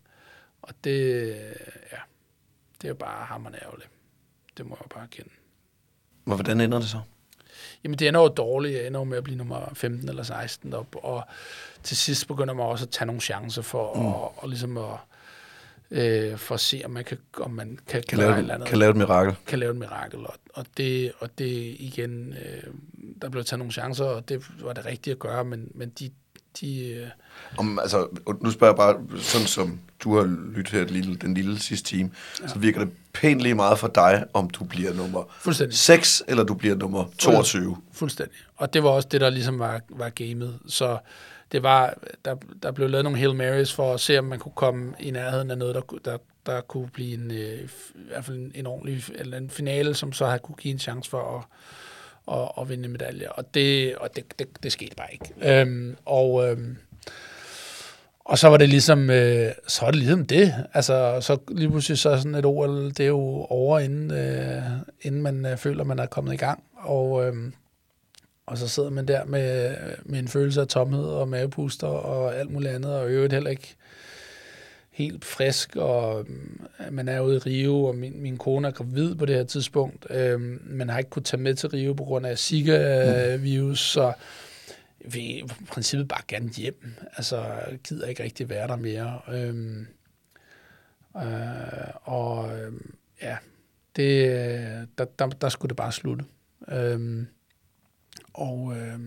og 0.62 0.74
det, 0.84 1.28
ja, 1.92 2.00
det 2.82 2.84
er 2.84 2.88
jo 2.88 2.96
bare 2.96 3.26
hammerende 3.26 3.60
ærgerligt. 3.64 3.90
Det 4.58 4.66
må 4.66 4.78
jeg 4.82 4.90
bare 4.90 5.08
kende. 5.08 5.30
Hvordan 6.24 6.62
ender 6.62 6.80
det 6.80 6.90
så? 6.90 7.00
Jamen, 7.84 8.00
det 8.00 8.08
ender 8.08 8.22
jo 8.22 8.28
dårligt. 8.28 8.76
Jeg 8.76 8.88
ender 8.88 9.00
jo 9.00 9.04
med 9.04 9.18
at 9.18 9.24
blive 9.24 9.38
nummer 9.38 9.72
15 9.74 10.10
eller 10.10 10.24
16 10.24 10.74
op, 10.74 10.96
og 10.96 11.24
til 11.84 11.98
sidst 11.98 12.28
begynder 12.28 12.54
man 12.54 12.66
også 12.66 12.86
at 12.86 12.90
tage 12.90 13.06
nogle 13.06 13.22
chancer 13.22 13.62
for 13.62 13.94
mm. 13.94 14.08
at, 14.08 14.14
og 14.14 14.50
ligesom 14.50 14.78
at, 14.78 14.98
øh, 15.92 16.38
for 16.38 16.56
at 16.56 16.62
se, 16.62 16.82
om 16.86 16.92
man 16.92 17.04
kan, 17.04 17.18
om 17.38 17.52
man 17.52 17.80
kan, 17.88 18.04
kan, 18.10 18.18
lave, 18.18 18.34
et 18.34 18.38
eller 18.38 18.54
andet, 18.54 18.70
kan 18.70 18.78
lave 18.78 18.90
et 18.90 18.98
mirakel. 18.98 19.36
Kan 19.48 19.60
lave 19.60 19.72
et 19.72 19.78
mirakel, 19.78 20.20
og, 20.20 20.34
og, 20.54 20.66
det, 20.78 21.12
og 21.20 21.30
det 21.38 21.76
igen, 21.80 22.34
øh, 22.34 22.64
der 23.22 23.30
blev 23.30 23.44
taget 23.44 23.60
nogle 23.60 23.74
chancer, 23.74 24.06
og 24.06 24.30
det 24.30 24.44
var 24.62 24.74
det 24.74 24.86
rigtige 24.86 25.12
at 25.12 25.20
gøre, 25.20 25.46
men, 25.46 25.72
men 25.76 25.90
de, 25.90 26.10
de... 26.62 26.88
Øh... 26.90 27.08
Om, 27.58 27.80
altså, 27.80 28.08
nu 28.42 28.52
spørger 28.52 28.74
jeg 28.74 28.78
bare, 28.78 29.22
sådan 29.22 29.48
som 29.48 29.80
du 30.00 30.16
har 30.16 30.24
lyttet 30.56 30.74
her 30.74 30.84
lille, 30.84 31.16
den 31.16 31.34
lille 31.34 31.60
sidste 31.60 31.90
time, 31.90 32.12
ja. 32.42 32.48
så 32.48 32.60
virker 32.60 32.80
det 32.80 32.94
pænt 33.14 33.42
lige 33.42 33.56
meget 33.56 33.80
for 33.80 33.88
dig, 33.88 34.26
om 34.34 34.50
du 34.50 34.64
bliver 34.64 34.94
nummer 34.94 35.24
6, 35.72 36.24
eller 36.28 36.44
du 36.44 36.54
bliver 36.54 36.76
nummer 36.76 37.06
22. 37.20 37.78
Fuldstændig. 37.94 38.38
Og 38.56 38.74
det 38.74 38.84
var 38.84 38.90
også 38.90 39.08
det, 39.12 39.22
der 39.22 39.30
ligesom 39.30 39.60
var, 39.60 39.82
var 39.90 40.10
gamet. 40.10 40.60
Så 40.68 40.98
det 41.52 41.64
var, 41.64 41.98
der, 42.26 42.36
der 42.64 42.72
blev 42.72 42.90
lavet 42.90 43.04
nogle 43.04 43.20
Hail 43.20 43.36
Marys 43.36 43.74
for 43.74 43.94
at 43.94 44.00
se, 44.00 44.20
om 44.20 44.26
man 44.26 44.40
kunne 44.40 44.52
komme 44.56 44.94
i 45.00 45.12
nærheden 45.12 45.52
af 45.52 45.58
noget, 45.58 45.76
der, 45.76 45.82
der, 46.06 46.18
der 46.46 46.62
kunne 46.62 46.90
blive 46.90 47.14
en, 47.14 47.32
øh, 47.32 47.60
i 47.96 48.08
hvert 48.08 48.26
fald 48.26 48.38
en, 48.38 48.52
en 48.56 48.66
ordentlig 48.66 49.04
eller 49.16 49.38
en 49.38 49.50
finale, 49.50 49.94
som 49.94 50.14
så 50.14 50.26
havde 50.26 50.40
kunne 50.40 50.56
give 50.56 50.72
en 50.72 50.80
chance 50.80 51.10
for 51.10 51.38
at, 51.38 52.38
at, 52.38 52.52
at 52.62 52.70
vinde 52.70 52.90
medaljer. 52.90 53.30
Og 53.30 53.54
det, 53.54 53.96
og 53.96 54.16
det, 54.16 54.40
det, 54.40 54.48
det 54.64 54.72
skete 54.72 54.96
bare 54.96 55.08
ikke. 55.14 55.62
Øhm, 55.62 55.96
og, 56.06 56.50
øhm, 56.50 56.78
Og 58.26 58.38
så 58.38 58.48
var 58.48 58.58
det 58.58 58.70
ligesom, 58.70 59.10
øh, 59.10 59.52
så 59.68 59.86
var 59.86 59.92
det 59.92 60.00
ligesom 60.00 60.26
det. 60.26 60.54
Altså, 60.74 61.18
så 61.22 61.38
lige 61.48 61.70
pludselig 61.70 61.98
så 61.98 62.18
sådan 62.18 62.36
et 62.36 62.46
OL, 62.46 62.90
det 62.90 63.00
er 63.00 63.08
jo 63.08 63.46
over, 63.50 63.80
inden, 63.80 64.12
øh, 64.12 64.64
inden 65.02 65.22
man 65.22 65.46
øh, 65.46 65.58
føler, 65.58 65.84
man 65.84 66.00
er 66.00 66.06
kommet 66.06 66.34
i 66.34 66.38
gang. 66.38 66.64
Og, 66.78 67.28
øh, 67.28 67.34
og 68.46 68.58
så 68.58 68.68
sidder 68.68 68.90
man 68.90 69.08
der 69.08 69.26
med, 69.26 69.76
med 70.04 70.20
en 70.20 70.28
følelse 70.28 70.62
af 70.62 70.68
tomhed 70.68 71.06
og 71.06 71.28
mavepuster 71.28 71.88
og 71.88 72.36
alt 72.36 72.52
muligt 72.52 72.74
andet, 72.74 72.96
og 72.96 73.10
øvrigt 73.10 73.34
heller 73.34 73.50
ikke 73.50 73.76
helt 74.92 75.26
frisk, 75.26 75.76
og 75.76 76.26
øh, 76.80 76.94
man 76.94 77.08
er 77.08 77.20
ude 77.20 77.36
i 77.36 77.40
Rio, 77.40 77.84
og 77.84 77.96
min, 77.96 78.22
min 78.22 78.38
kone 78.38 78.68
er 78.68 78.72
gravid 78.72 79.16
på 79.16 79.26
det 79.26 79.36
her 79.36 79.44
tidspunkt. 79.44 80.08
Øh, 80.10 80.42
man 80.64 80.90
har 80.90 80.98
ikke 80.98 81.10
kunnet 81.10 81.26
tage 81.26 81.42
med 81.42 81.56
til 81.56 81.70
Rio 81.70 81.94
på 81.94 82.04
grund 82.04 82.26
af 82.26 82.38
Zika-virus, 82.38 83.80
så 83.80 84.14
vil 85.00 85.38
i 85.38 85.44
princippet 85.68 86.08
bare 86.08 86.22
gerne 86.28 86.50
hjem. 86.50 86.96
Altså, 87.18 87.46
gider 87.84 88.08
ikke 88.08 88.24
rigtig 88.24 88.50
være 88.50 88.68
der 88.68 88.76
mere. 88.76 89.20
Øhm, 89.34 89.88
øh, 91.18 91.94
og 92.04 92.60
øh, 92.60 92.74
ja, 93.22 93.38
det, 93.96 94.28
der, 94.98 95.06
der, 95.20 95.28
der 95.28 95.50
skulle 95.50 95.70
det 95.70 95.78
bare 95.78 95.92
slutte. 95.92 96.26
Øhm, 96.72 97.28
og, 98.40 98.74
øh, 98.78 99.00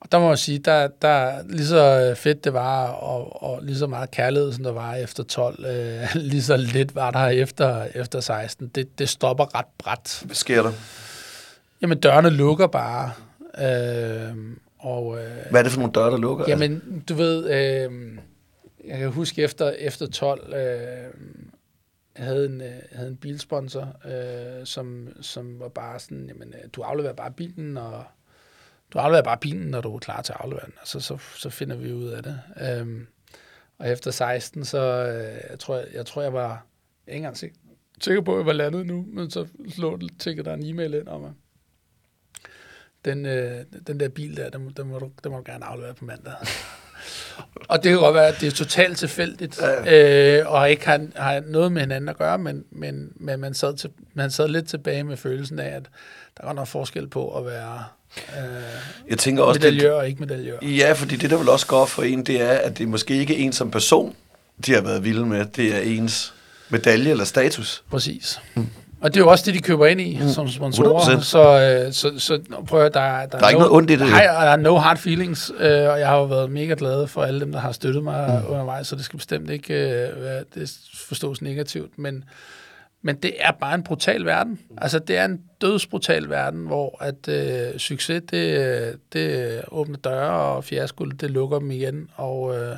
og 0.00 0.12
der 0.12 0.18
må 0.18 0.28
jeg 0.28 0.38
sige, 0.38 0.58
der, 0.58 0.88
der 1.02 1.42
lige 1.48 1.66
så 1.66 2.14
fedt 2.16 2.44
det 2.44 2.52
var, 2.52 2.86
og, 2.86 3.42
og 3.42 3.62
lige 3.62 3.76
så 3.76 3.86
meget 3.86 4.10
kærlighed, 4.10 4.52
som 4.52 4.64
der 4.64 4.72
var 4.72 4.94
efter 4.94 5.22
12, 5.22 5.64
øh, 5.66 6.14
lige 6.30 6.42
så 6.42 6.56
lidt 6.56 6.94
var 6.94 7.10
der 7.10 7.26
efter, 7.26 7.86
efter 7.94 8.20
16. 8.20 8.68
Det, 8.74 8.98
det 8.98 9.08
stopper 9.08 9.58
ret 9.58 9.66
bræt. 9.78 10.22
Hvad 10.24 10.34
sker 10.34 10.62
der? 10.62 10.72
Jamen, 11.82 12.00
dørene 12.00 12.30
lukker 12.30 12.66
bare. 12.66 13.10
Øh, 13.58 14.36
og, 14.78 15.18
øh, 15.18 15.50
Hvad 15.50 15.60
er 15.60 15.62
det 15.62 15.72
for 15.72 15.80
nogle 15.80 15.92
døre, 15.92 16.10
der 16.10 16.18
lukker? 16.18 16.44
Jamen, 16.48 17.02
du 17.08 17.14
ved, 17.14 17.50
øh, 17.50 17.92
jeg 18.88 18.98
kan 18.98 19.08
huske 19.10 19.42
efter, 19.42 19.70
efter 19.70 20.06
12, 20.06 20.54
øh, 20.54 20.58
havde 22.16 22.46
en, 22.46 22.60
øh, 22.60 22.82
havde 22.92 23.08
en 23.08 23.16
bilsponsor, 23.16 23.96
øh, 24.04 24.66
som, 24.66 25.08
som 25.20 25.60
var 25.60 25.68
bare 25.68 25.98
sådan, 25.98 26.26
jamen, 26.28 26.54
øh, 26.54 26.68
du 26.72 26.82
afleverer 26.82 27.12
bare 27.12 27.32
bilen, 27.32 27.76
og 27.76 28.04
du 28.92 28.98
afleverer 28.98 29.24
bare 29.24 29.38
bilen, 29.38 29.66
når 29.66 29.80
du 29.80 29.94
er 29.94 29.98
klar 29.98 30.22
til 30.22 30.32
at 30.32 30.40
aflevere 30.40 30.66
den, 30.66 30.74
og 30.80 30.88
så, 30.88 31.00
så, 31.00 31.18
så 31.18 31.50
finder 31.50 31.76
vi 31.76 31.92
ud 31.92 32.08
af 32.08 32.22
det. 32.22 32.40
Øhm, 32.60 33.06
og 33.78 33.90
efter 33.90 34.10
16, 34.10 34.64
så 34.64 34.78
øh, 34.78 35.50
jeg 35.50 35.58
tror 35.58 35.76
jeg, 35.76 35.86
jeg 35.94 36.06
tror, 36.06 36.22
jeg 36.22 36.32
var 36.32 36.66
ikke 37.06 37.16
engang 37.16 37.36
sikker 38.00 38.20
på, 38.20 38.32
at 38.32 38.38
jeg 38.38 38.46
var 38.46 38.52
landet 38.52 38.86
nu, 38.86 39.06
men 39.08 39.30
så 39.30 39.46
slog 39.68 40.00
det, 40.00 40.44
der 40.44 40.54
en 40.54 40.64
e-mail 40.64 40.94
ind 40.94 41.08
om, 41.08 41.24
at 41.24 41.32
den, 43.04 43.26
øh, 43.26 43.64
den 43.86 44.00
der 44.00 44.08
bil 44.08 44.36
der, 44.36 44.50
den, 44.50 44.72
den, 44.76 44.88
må 44.88 44.98
du, 44.98 45.10
den 45.24 45.32
må 45.32 45.38
du 45.38 45.42
gerne 45.46 45.64
aflevere 45.64 45.94
på 45.94 46.04
mandag 46.04 46.34
og 47.68 47.82
det 47.82 47.90
kan 47.90 48.00
godt 48.00 48.14
være, 48.14 48.28
at 48.28 48.40
det 48.40 48.46
er 48.46 48.50
totalt 48.50 48.98
tilfældigt, 48.98 49.60
ja. 49.60 50.38
øh, 50.40 50.52
og 50.52 50.70
ikke 50.70 50.86
har, 50.86 51.06
har 51.16 51.42
noget 51.46 51.72
med 51.72 51.80
hinanden 51.80 52.08
at 52.08 52.18
gøre, 52.18 52.38
men, 52.38 52.64
men, 52.70 53.12
men 53.16 53.40
man, 53.40 53.54
sad 53.54 53.76
til, 53.76 53.90
man 54.14 54.30
sad 54.30 54.48
lidt 54.48 54.68
tilbage 54.68 55.04
med 55.04 55.16
følelsen 55.16 55.58
af, 55.58 55.76
at 55.76 55.82
der 56.40 56.46
var 56.46 56.52
noget 56.52 56.68
forskel 56.68 57.08
på 57.08 57.38
at 57.38 57.46
være 57.46 57.84
øh, 58.16 58.44
jeg 59.08 59.18
tænker 59.18 59.42
også, 59.42 59.60
medaljør 59.60 59.92
og 59.92 60.08
ikke 60.08 60.20
medaljør. 60.20 60.58
Ja, 60.62 60.92
fordi 60.92 61.16
det, 61.16 61.30
der 61.30 61.38
vil 61.38 61.48
også 61.48 61.66
gå 61.66 61.86
for 61.86 62.02
en, 62.02 62.26
det 62.26 62.42
er, 62.42 62.52
at 62.52 62.78
det 62.78 62.88
måske 62.88 63.14
ikke 63.14 63.34
er 63.34 63.44
en 63.44 63.52
som 63.52 63.70
person, 63.70 64.14
de 64.66 64.72
har 64.72 64.80
været 64.80 65.04
vilde 65.04 65.26
med. 65.26 65.44
Det 65.44 65.74
er 65.74 65.80
ens 65.80 66.34
medalje 66.68 67.10
eller 67.10 67.24
status. 67.24 67.82
Præcis. 67.90 68.40
Mm. 68.54 68.66
Og 69.00 69.14
det 69.14 69.20
er 69.20 69.24
jo 69.24 69.30
også 69.30 69.44
det, 69.46 69.54
de 69.54 69.60
køber 69.60 69.86
ind 69.86 70.00
i 70.00 70.18
mm. 70.22 70.28
som 70.28 70.48
sponsorer. 70.48 71.20
Så, 71.20 71.84
øh, 71.86 71.92
så, 71.92 72.12
så 72.18 72.40
prøv 72.66 72.84
at 72.84 72.94
der, 72.94 73.00
der, 73.00 73.26
der 73.26 73.44
er 73.44 73.48
ikke 73.48 73.60
no, 73.60 73.66
noget 73.66 73.76
ondt 73.76 73.90
i 73.90 73.96
det. 73.96 74.08
Nej, 74.08 74.22
der 74.22 74.30
er 74.30 74.56
no 74.56 74.76
hard 74.76 74.96
feelings, 74.96 75.52
øh, 75.58 75.66
og 75.66 76.00
jeg 76.00 76.08
har 76.08 76.16
jo 76.16 76.24
været 76.24 76.50
mega 76.50 76.74
glad 76.78 77.06
for 77.06 77.22
alle 77.22 77.40
dem, 77.40 77.52
der 77.52 77.58
har 77.58 77.72
støttet 77.72 78.04
mig 78.04 78.42
mm. 78.44 78.52
undervejs, 78.52 78.86
så 78.86 78.96
det 78.96 79.04
skal 79.04 79.16
bestemt 79.16 79.50
ikke 79.50 79.74
øh, 79.74 80.22
være, 80.22 80.44
det 80.54 80.78
forstås 80.94 81.42
negativt, 81.42 81.98
men, 81.98 82.24
men 83.02 83.16
det 83.16 83.32
er 83.38 83.50
bare 83.50 83.74
en 83.74 83.82
brutal 83.82 84.24
verden. 84.24 84.58
Altså, 84.78 84.98
det 84.98 85.16
er 85.16 85.24
en 85.24 85.40
dødsbrutal 85.60 86.30
verden, 86.30 86.66
hvor 86.66 87.02
at 87.04 87.28
øh, 87.28 87.78
succes, 87.78 88.22
det, 88.30 88.96
det 89.12 89.60
åbner 89.68 89.96
døre, 89.96 90.30
og 90.30 90.64
fiasko, 90.64 91.04
det 91.04 91.30
lukker 91.30 91.58
dem 91.58 91.70
igen, 91.70 92.08
og... 92.16 92.58
Øh, 92.58 92.76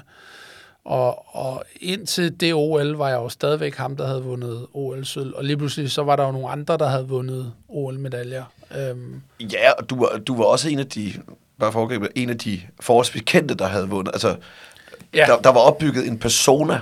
og, 0.89 1.37
og 1.37 1.65
indtil 1.81 2.41
det 2.41 2.55
OL 2.55 2.97
var 2.97 3.09
jeg 3.09 3.17
jo 3.17 3.29
stadigvæk 3.29 3.77
ham, 3.77 3.97
der 3.97 4.07
havde 4.07 4.23
vundet 4.23 4.67
OL-sølv. 4.73 5.35
Og 5.35 5.45
lige 5.45 5.57
pludselig 5.57 5.91
så 5.91 6.03
var 6.03 6.17
der 6.17 6.27
jo 6.27 6.33
nogle 6.33 6.49
andre, 6.49 6.77
der 6.77 6.89
havde 6.89 7.09
vundet 7.09 7.53
OL-medaljer. 7.69 8.45
Øhm. 8.79 9.23
Ja, 9.41 9.73
og 9.73 9.91
du 9.91 10.01
var, 10.01 10.19
du 10.27 10.37
var 10.37 10.45
også 10.45 10.69
en 10.69 10.79
af 10.79 10.87
de, 10.87 11.13
bare 11.61 11.73
foregribe, 11.73 12.09
en 12.15 12.31
af 12.31 12.39
de 12.39 12.61
forholdsvis 12.81 13.23
kendte, 13.27 13.55
der 13.55 13.67
havde 13.67 13.89
vundet. 13.89 14.13
Altså, 14.15 14.37
ja. 15.15 15.25
der, 15.27 15.39
der 15.39 15.53
var 15.53 15.61
opbygget 15.61 16.07
en 16.07 16.19
persona 16.19 16.81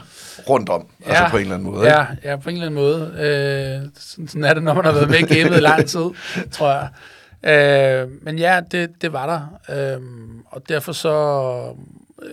rundt 0.49 0.69
om, 0.69 0.87
altså 0.99 1.13
ja. 1.13 1.19
altså 1.19 1.31
på 1.31 1.37
en 1.37 1.43
eller 1.43 1.55
anden 1.55 1.71
måde. 1.71 1.89
Ja, 1.89 2.07
ikke? 2.11 2.29
ja 2.29 2.37
på 2.37 2.49
en 2.49 2.55
eller 2.55 2.67
anden 2.67 2.81
måde. 2.81 3.13
Øh, 3.19 3.91
sådan, 3.99 4.29
sådan 4.29 4.45
er 4.45 4.55
det, 4.55 4.63
når 4.63 4.75
man 4.75 4.85
har 4.85 4.93
været 4.93 5.13
væk 5.13 5.33
hjemme 5.33 5.57
i 5.57 5.61
lang 5.61 5.87
tid, 5.87 6.07
tror 6.57 6.73
jeg. 6.73 6.89
Øh, 8.03 8.09
men 8.23 8.39
ja, 8.39 8.61
det, 8.71 9.03
det 9.03 9.13
var 9.13 9.27
der. 9.27 9.95
Øh, 9.95 10.03
og 10.47 10.69
derfor 10.69 10.93
så... 10.93 11.15
Øh, 12.23 12.31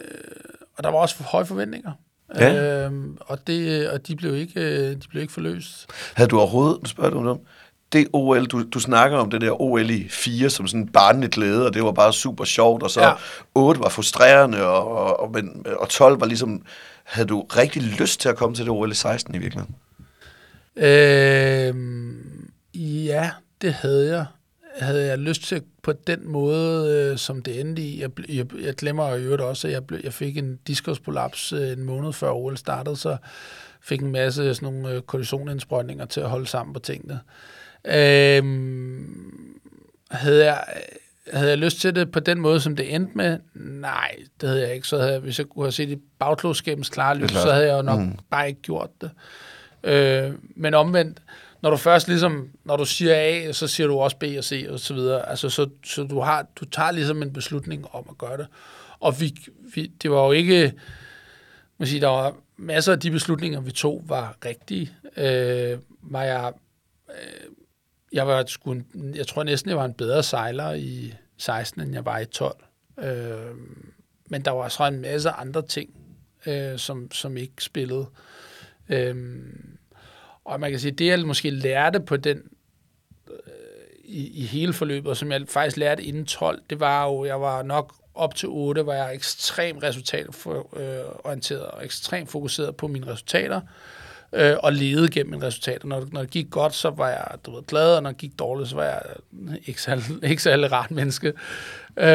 og 0.77 0.83
der 0.83 0.89
var 0.89 0.97
også 0.97 1.23
høje 1.23 1.45
forventninger. 1.45 1.91
Ja. 2.35 2.85
Øhm, 2.85 3.17
og, 3.19 3.47
det, 3.47 3.89
og 3.89 4.07
de 4.07 4.15
blev 4.15 4.35
ikke, 4.35 4.61
øh, 4.61 4.91
de 4.91 5.07
blev 5.09 5.21
ikke 5.21 5.33
forløst. 5.33 5.89
Havde 6.13 6.29
du 6.29 6.39
overhovedet, 6.39 6.87
spørger 6.87 7.09
du 7.09 7.29
om, 7.29 7.39
det 7.93 8.07
OL, 8.13 8.45
du, 8.45 8.63
du 8.63 8.79
snakker 8.79 9.17
om 9.17 9.29
det 9.29 9.41
der 9.41 9.61
OL 9.61 9.89
i 9.89 10.07
4 10.09 10.49
som 10.49 10.67
sådan 10.67 10.87
barnlig 10.87 11.29
glæde, 11.29 11.65
og 11.65 11.73
det 11.73 11.83
var 11.83 11.91
bare 11.91 12.13
super 12.13 12.43
sjovt, 12.43 12.83
og 12.83 12.89
så 12.89 13.01
ja. 13.01 13.13
8 13.55 13.81
var 13.81 13.89
frustrerende, 13.89 14.63
og, 14.65 14.87
og, 14.87 15.19
og, 15.19 15.31
men, 15.31 15.65
og 15.79 15.89
12 15.89 16.19
var 16.19 16.25
ligesom, 16.25 16.65
havde 17.03 17.27
du 17.27 17.41
rigtig 17.41 17.81
lyst 17.81 18.19
til 18.19 18.29
at 18.29 18.35
komme 18.35 18.55
til 18.55 18.65
det 18.65 18.71
OL 18.71 18.91
i 18.91 18.95
16 18.95 19.35
i 19.35 19.37
virkeligheden? 19.37 19.75
Øhm, 20.75 22.49
ja, 22.73 23.31
det 23.61 23.73
havde 23.73 24.15
jeg 24.15 24.25
havde 24.83 25.07
jeg 25.07 25.17
lyst 25.17 25.43
til 25.43 25.61
på 25.81 25.93
den 25.93 26.27
måde, 26.27 26.91
øh, 26.91 27.17
som 27.17 27.41
det 27.41 27.59
endte 27.59 27.81
i. 27.81 28.01
Jeg, 28.01 28.09
jeg, 28.29 28.45
jeg 28.61 28.73
glemmer 28.73 29.09
jo 29.09 29.15
øvrigt 29.15 29.41
også, 29.41 29.67
at 29.67 29.73
jeg, 29.73 29.85
ble, 29.85 30.01
jeg 30.03 30.13
fik 30.13 30.37
en 30.37 30.59
diskusprolaps 30.67 31.53
øh, 31.53 31.71
en 31.71 31.83
måned 31.83 32.13
før 32.13 32.31
OL 32.31 32.57
startede, 32.57 32.95
så 32.95 33.17
fik 33.81 34.01
en 34.01 34.11
masse 34.11 34.55
sådan 34.55 34.73
nogle 34.73 34.95
øh, 34.95 35.01
kortisonindsprøjtninger 35.01 36.05
til 36.05 36.21
at 36.21 36.29
holde 36.29 36.47
sammen 36.47 36.73
på 36.73 36.79
tingene. 36.79 37.19
Øhm, 37.85 39.59
havde 40.11 40.45
jeg 40.45 40.63
havde 41.33 41.49
jeg 41.49 41.57
lyst 41.57 41.79
til 41.79 41.95
det 41.95 42.11
på 42.11 42.19
den 42.19 42.39
måde, 42.39 42.59
som 42.59 42.75
det 42.75 42.95
endte 42.95 43.17
med? 43.17 43.39
Nej, 43.55 44.15
det 44.41 44.49
havde 44.49 44.61
jeg 44.61 44.75
ikke. 44.75 44.87
Så 44.87 44.97
havde 44.97 45.11
jeg, 45.11 45.19
hvis 45.19 45.39
jeg 45.39 45.47
kunne 45.47 45.65
have 45.65 45.71
set 45.71 45.89
i 45.89 45.95
bagklodskabens 46.19 46.89
klare 46.89 47.17
lys, 47.17 47.31
så 47.31 47.51
havde 47.51 47.67
jeg 47.67 47.77
jo 47.77 47.81
nok 47.81 47.99
mm. 47.99 48.17
bare 48.31 48.47
ikke 48.47 48.61
gjort 48.61 48.89
det. 49.01 49.11
Øh, 49.83 50.31
men 50.55 50.73
omvendt, 50.73 51.21
når 51.63 51.69
du 51.69 51.77
først 51.77 52.07
ligesom, 52.07 52.49
når 52.63 52.77
du 52.77 52.85
siger 52.85 53.15
A, 53.15 53.51
så 53.51 53.67
siger 53.67 53.87
du 53.87 53.99
også 53.99 54.17
B 54.17 54.23
og 54.37 54.43
C 54.43 54.65
og 54.69 54.79
så 54.79 54.93
videre. 54.93 55.29
Altså, 55.29 55.49
så, 55.49 55.69
så 55.85 56.03
du, 56.03 56.19
har, 56.19 56.47
du 56.55 56.65
tager 56.65 56.91
ligesom 56.91 57.23
en 57.23 57.33
beslutning 57.33 57.85
om 57.91 58.05
at 58.09 58.17
gøre 58.17 58.37
det. 58.37 58.47
Og 58.99 59.21
vi, 59.21 59.35
vi, 59.75 59.87
det 59.87 60.11
var 60.11 60.25
jo 60.25 60.31
ikke, 60.31 60.73
man 61.77 61.87
siger, 61.87 61.99
der 61.99 62.07
var 62.07 62.35
masser 62.57 62.91
af 62.91 62.99
de 62.99 63.11
beslutninger, 63.11 63.61
vi 63.61 63.71
tog, 63.71 64.03
var 64.05 64.37
rigtige. 64.45 64.91
Øh, 65.17 65.79
var 66.01 66.23
jeg, 66.23 66.53
øh, 67.09 67.49
jeg 68.13 68.27
var 68.27 68.43
sgu, 68.47 68.75
jeg 69.15 69.27
tror 69.27 69.43
næsten, 69.43 69.69
jeg 69.69 69.77
var 69.77 69.85
en 69.85 69.93
bedre 69.93 70.23
sejler 70.23 70.73
i 70.73 71.13
16, 71.37 71.81
end 71.81 71.93
jeg 71.93 72.05
var 72.05 72.19
i 72.19 72.25
12. 72.25 72.55
Øh, 72.99 73.55
men 74.29 74.45
der 74.45 74.51
var 74.51 74.67
så 74.67 74.87
en 74.87 75.01
masse 75.01 75.29
andre 75.29 75.61
ting, 75.61 75.89
øh, 76.45 76.77
som, 76.77 77.11
som 77.11 77.37
ikke 77.37 77.63
spillede. 77.63 78.05
Øh, 78.89 79.15
og 80.45 80.59
man 80.59 80.69
kan 80.69 80.79
sige, 80.79 80.91
det 80.91 81.07
jeg 81.07 81.19
måske 81.19 81.49
lærte 81.49 81.99
på 81.99 82.17
den 82.17 82.37
øh, 83.29 83.33
i, 84.03 84.41
i 84.41 84.45
hele 84.45 84.73
forløbet, 84.73 85.09
og 85.09 85.17
som 85.17 85.31
jeg 85.31 85.41
faktisk 85.47 85.77
lærte 85.77 86.03
inden 86.03 86.25
12, 86.25 86.61
det 86.69 86.79
var 86.79 87.05
jo, 87.05 87.25
jeg 87.25 87.41
var 87.41 87.63
nok 87.63 87.93
op 88.15 88.35
til 88.35 88.49
8, 88.49 88.85
var 88.85 88.93
jeg 88.93 89.15
ekstremt 89.15 89.83
resultatorienteret 89.83 91.65
og 91.65 91.85
ekstremt 91.85 92.29
fokuseret 92.29 92.75
på 92.75 92.87
mine 92.87 93.07
resultater, 93.07 93.61
øh, 94.33 94.55
og 94.59 94.73
lede 94.73 95.07
gennem 95.07 95.31
mine 95.31 95.45
resultater. 95.45 95.87
Når, 95.87 96.07
når 96.11 96.21
det 96.21 96.29
gik 96.29 96.49
godt, 96.51 96.73
så 96.73 96.89
var 96.89 97.09
jeg 97.09 97.27
du 97.45 97.55
ved, 97.55 97.63
glad, 97.63 97.95
og 97.95 98.03
når 98.03 98.09
det 98.09 98.19
gik 98.19 98.39
dårligt, 98.39 98.69
så 98.69 98.75
var 98.75 98.83
jeg 98.83 99.01
ikke 99.65 99.81
særlig, 99.81 100.03
ikke 100.29 100.43
særlig 100.43 100.71
rart 100.71 100.91
menneske 100.91 101.27
øh, 101.97 102.05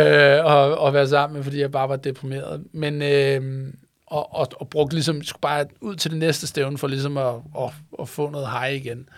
at, 0.53 0.87
at 0.87 0.95
være 0.95 1.09
sammen 1.09 1.37
med, 1.37 1.45
fordi 1.45 1.61
jeg 1.61 1.71
bare 1.71 1.89
var 1.89 1.97
deprimeret. 1.97 2.65
Men, 2.73 3.03
øh, 3.03 3.73
og, 4.11 4.35
og, 4.35 4.49
og 4.61 4.69
brugte 4.69 4.97
ligesom, 4.97 5.23
skulle 5.23 5.41
bare 5.41 5.67
ud 5.81 5.97
til 5.97 6.11
det 6.11 6.19
næste 6.19 6.47
stævne 6.47 6.79
for 6.79 6.87
ligesom 6.87 7.17
at, 7.17 7.35
at, 7.59 7.71
at 8.01 8.09
få 8.09 8.31
noget 8.31 8.47
hej 8.47 8.69
igen. 8.69 9.09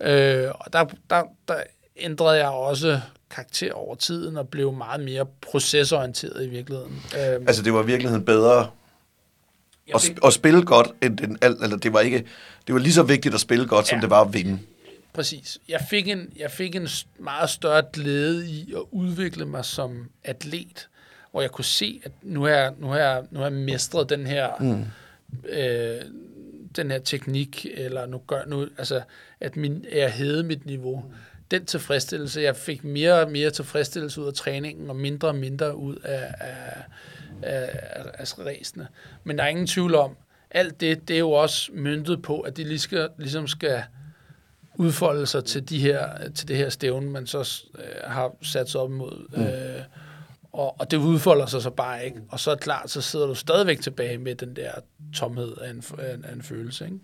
Øh, 0.00 0.48
og 0.54 0.72
der, 0.72 0.84
der, 1.10 1.22
der 1.48 1.54
ændrede 1.96 2.38
jeg 2.38 2.48
også 2.48 3.00
karakter 3.30 3.72
over 3.72 3.94
tiden 3.94 4.36
og 4.36 4.48
blev 4.48 4.72
meget 4.72 5.00
mere 5.00 5.26
procesorienteret 5.40 6.44
i 6.44 6.48
virkeligheden. 6.48 7.02
Øh, 7.14 7.34
altså 7.46 7.62
det 7.62 7.72
var 7.72 7.82
i 7.82 7.86
virkeligheden 7.86 8.24
bedre 8.24 8.70
at, 9.94 10.00
fik... 10.00 10.18
at 10.24 10.32
spille 10.32 10.62
godt, 10.62 10.88
end, 11.02 11.20
end 11.20 11.36
eller 11.42 11.76
det 11.76 11.92
var 11.92 12.00
ikke, 12.00 12.24
det 12.66 12.74
var 12.74 12.78
lige 12.78 12.92
så 12.92 13.02
vigtigt 13.02 13.34
at 13.34 13.40
spille 13.40 13.66
godt, 13.66 13.86
ja. 13.86 13.90
som 13.90 14.00
det 14.00 14.10
var 14.10 14.20
at 14.20 14.34
vinde. 14.34 14.58
Præcis. 15.12 15.58
Jeg 15.68 15.86
fik, 15.90 16.08
en, 16.08 16.32
jeg 16.36 16.50
fik 16.50 16.74
en 16.74 16.88
meget 17.18 17.50
større 17.50 17.82
glæde 17.92 18.50
i 18.50 18.72
at 18.76 18.82
udvikle 18.90 19.44
mig 19.44 19.64
som 19.64 20.08
atlet, 20.24 20.88
hvor 21.32 21.40
jeg 21.40 21.50
kunne 21.50 21.64
se, 21.64 22.00
at 22.04 22.12
nu 22.22 22.42
har 22.42 22.48
jeg, 22.48 22.72
nu 22.78 22.86
har 22.86 22.98
jeg, 22.98 23.22
nu 23.30 23.38
har 23.38 23.46
jeg 23.46 23.52
mestret 23.52 24.08
den 24.08 24.26
her, 24.26 24.50
mm. 24.60 24.84
øh, 25.48 26.00
den 26.76 26.90
her 26.90 26.98
teknik, 26.98 27.66
eller 27.74 28.06
nu 28.06 28.22
gør 28.26 28.44
nu, 28.46 28.66
altså, 28.78 29.02
at 29.40 29.56
min, 29.56 29.84
jeg 29.92 30.10
hævede 30.10 30.42
mit 30.42 30.66
niveau. 30.66 31.00
Mm. 31.00 31.14
Den 31.50 31.64
tilfredsstillelse, 31.64 32.40
jeg 32.40 32.56
fik 32.56 32.84
mere 32.84 33.20
og 33.20 33.30
mere 33.30 33.50
tilfredsstillelse 33.50 34.20
ud 34.20 34.26
af 34.26 34.34
træningen, 34.34 34.90
og 34.90 34.96
mindre 34.96 35.28
og 35.28 35.34
mindre 35.34 35.76
ud 35.76 35.96
af, 35.96 36.34
af, 36.40 36.82
af, 37.42 37.80
af, 37.94 38.10
af 38.18 38.38
ræsene. 38.38 38.88
Men 39.24 39.38
der 39.38 39.44
er 39.44 39.48
ingen 39.48 39.66
tvivl 39.66 39.94
om, 39.94 40.16
alt 40.50 40.80
det, 40.80 41.08
det 41.08 41.14
er 41.14 41.18
jo 41.18 41.30
også 41.30 41.70
myndet 41.74 42.22
på, 42.22 42.40
at 42.40 42.56
de 42.56 42.64
lige 42.64 42.78
skal, 42.78 43.08
ligesom 43.18 43.46
skal 43.46 43.82
udfolde 44.74 45.26
sig 45.26 45.44
til, 45.44 45.68
de 45.68 45.78
her, 45.78 46.30
til 46.34 46.48
det 46.48 46.56
her 46.56 46.68
stævne, 46.68 47.10
man 47.10 47.26
så 47.26 47.62
øh, 47.78 47.84
har 48.04 48.36
sat 48.42 48.70
sig 48.70 48.80
op 48.80 48.90
imod. 48.90 49.36
Mm. 49.36 49.42
Øh, 49.42 49.82
og, 50.52 50.80
og 50.80 50.90
det 50.90 50.96
udfolder 50.96 51.46
sig 51.46 51.62
så 51.62 51.70
bare 51.70 52.04
ikke. 52.04 52.20
Og 52.28 52.40
så 52.40 52.50
er 52.50 52.56
klart, 52.56 52.90
så 52.90 53.00
sidder 53.00 53.26
du 53.26 53.34
stadigvæk 53.34 53.80
tilbage 53.80 54.18
med 54.18 54.34
den 54.34 54.56
der 54.56 54.72
tomhed 55.14 55.56
af 55.56 55.70
en, 55.70 55.84
af 55.98 56.14
en, 56.14 56.24
af 56.24 56.32
en 56.32 56.42
følelse. 56.42 56.84
Ikke? 56.84 56.98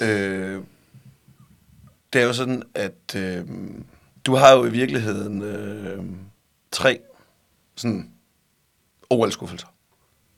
Øh, 0.00 0.62
det 2.12 2.20
er 2.20 2.26
jo 2.26 2.32
sådan, 2.32 2.62
at 2.74 3.14
øh, 3.16 3.44
du 4.24 4.34
har 4.34 4.52
jo 4.52 4.64
i 4.64 4.70
virkeligheden 4.70 5.42
øh, 5.42 6.04
tre 6.70 7.00
sådan 7.76 8.10
OL-skuffelser. 9.10 9.66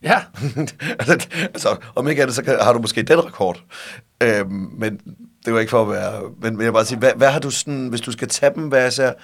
Ja. 0.03 0.23
altså, 0.99 1.29
altså, 1.33 1.77
om 1.94 2.09
ikke 2.09 2.23
andet, 2.23 2.37
så 2.37 2.42
kan, 2.42 2.59
har 2.61 2.73
du 2.73 2.79
måske 2.79 3.03
den 3.03 3.25
rekord. 3.25 3.64
Øh, 4.23 4.51
men 4.51 5.01
det 5.44 5.53
var 5.53 5.61
ikke 5.61 5.70
for 5.70 5.83
at 5.83 5.88
være... 5.88 6.23
Men, 6.40 6.53
jeg 6.53 6.66
vil 6.66 6.73
bare 6.73 6.85
sige, 6.85 6.99
hvad, 6.99 7.12
hvad 7.16 7.31
har 7.31 7.40
du 7.40 7.51
sådan, 7.51 7.88
hvis 7.88 8.01
du 8.01 8.12
skal 8.12 8.29
tage 8.29 8.55
dem, 8.55 8.68
hvad, 8.68 8.90
så, 8.90 9.14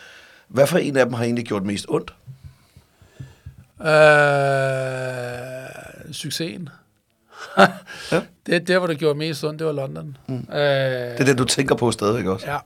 hvad 0.49 0.67
for 0.67 0.79
en 0.79 0.97
af 0.97 1.07
dem 1.07 1.15
har 1.15 1.25
egentlig 1.25 1.47
gjort 1.47 1.63
mest 1.65 1.87
ondt? 1.89 2.15
Øh, 3.81 3.87
succesen. 6.13 6.69
ja. 8.13 8.23
Det 8.47 8.69
der, 8.69 8.79
hvor 8.79 8.87
det 8.87 8.99
gjorde 8.99 9.19
mest 9.19 9.45
ondt, 9.45 9.59
det 9.59 9.67
var 9.67 9.73
London. 9.73 10.17
Mm. 10.27 10.35
Øh, 10.35 10.41
det 10.51 11.21
er 11.21 11.25
det, 11.25 11.39
du 11.39 11.45
tænker 11.45 11.75
på 11.75 11.91
stadigvæk 11.91 12.27
også? 12.27 12.47
Ja. 12.47 12.59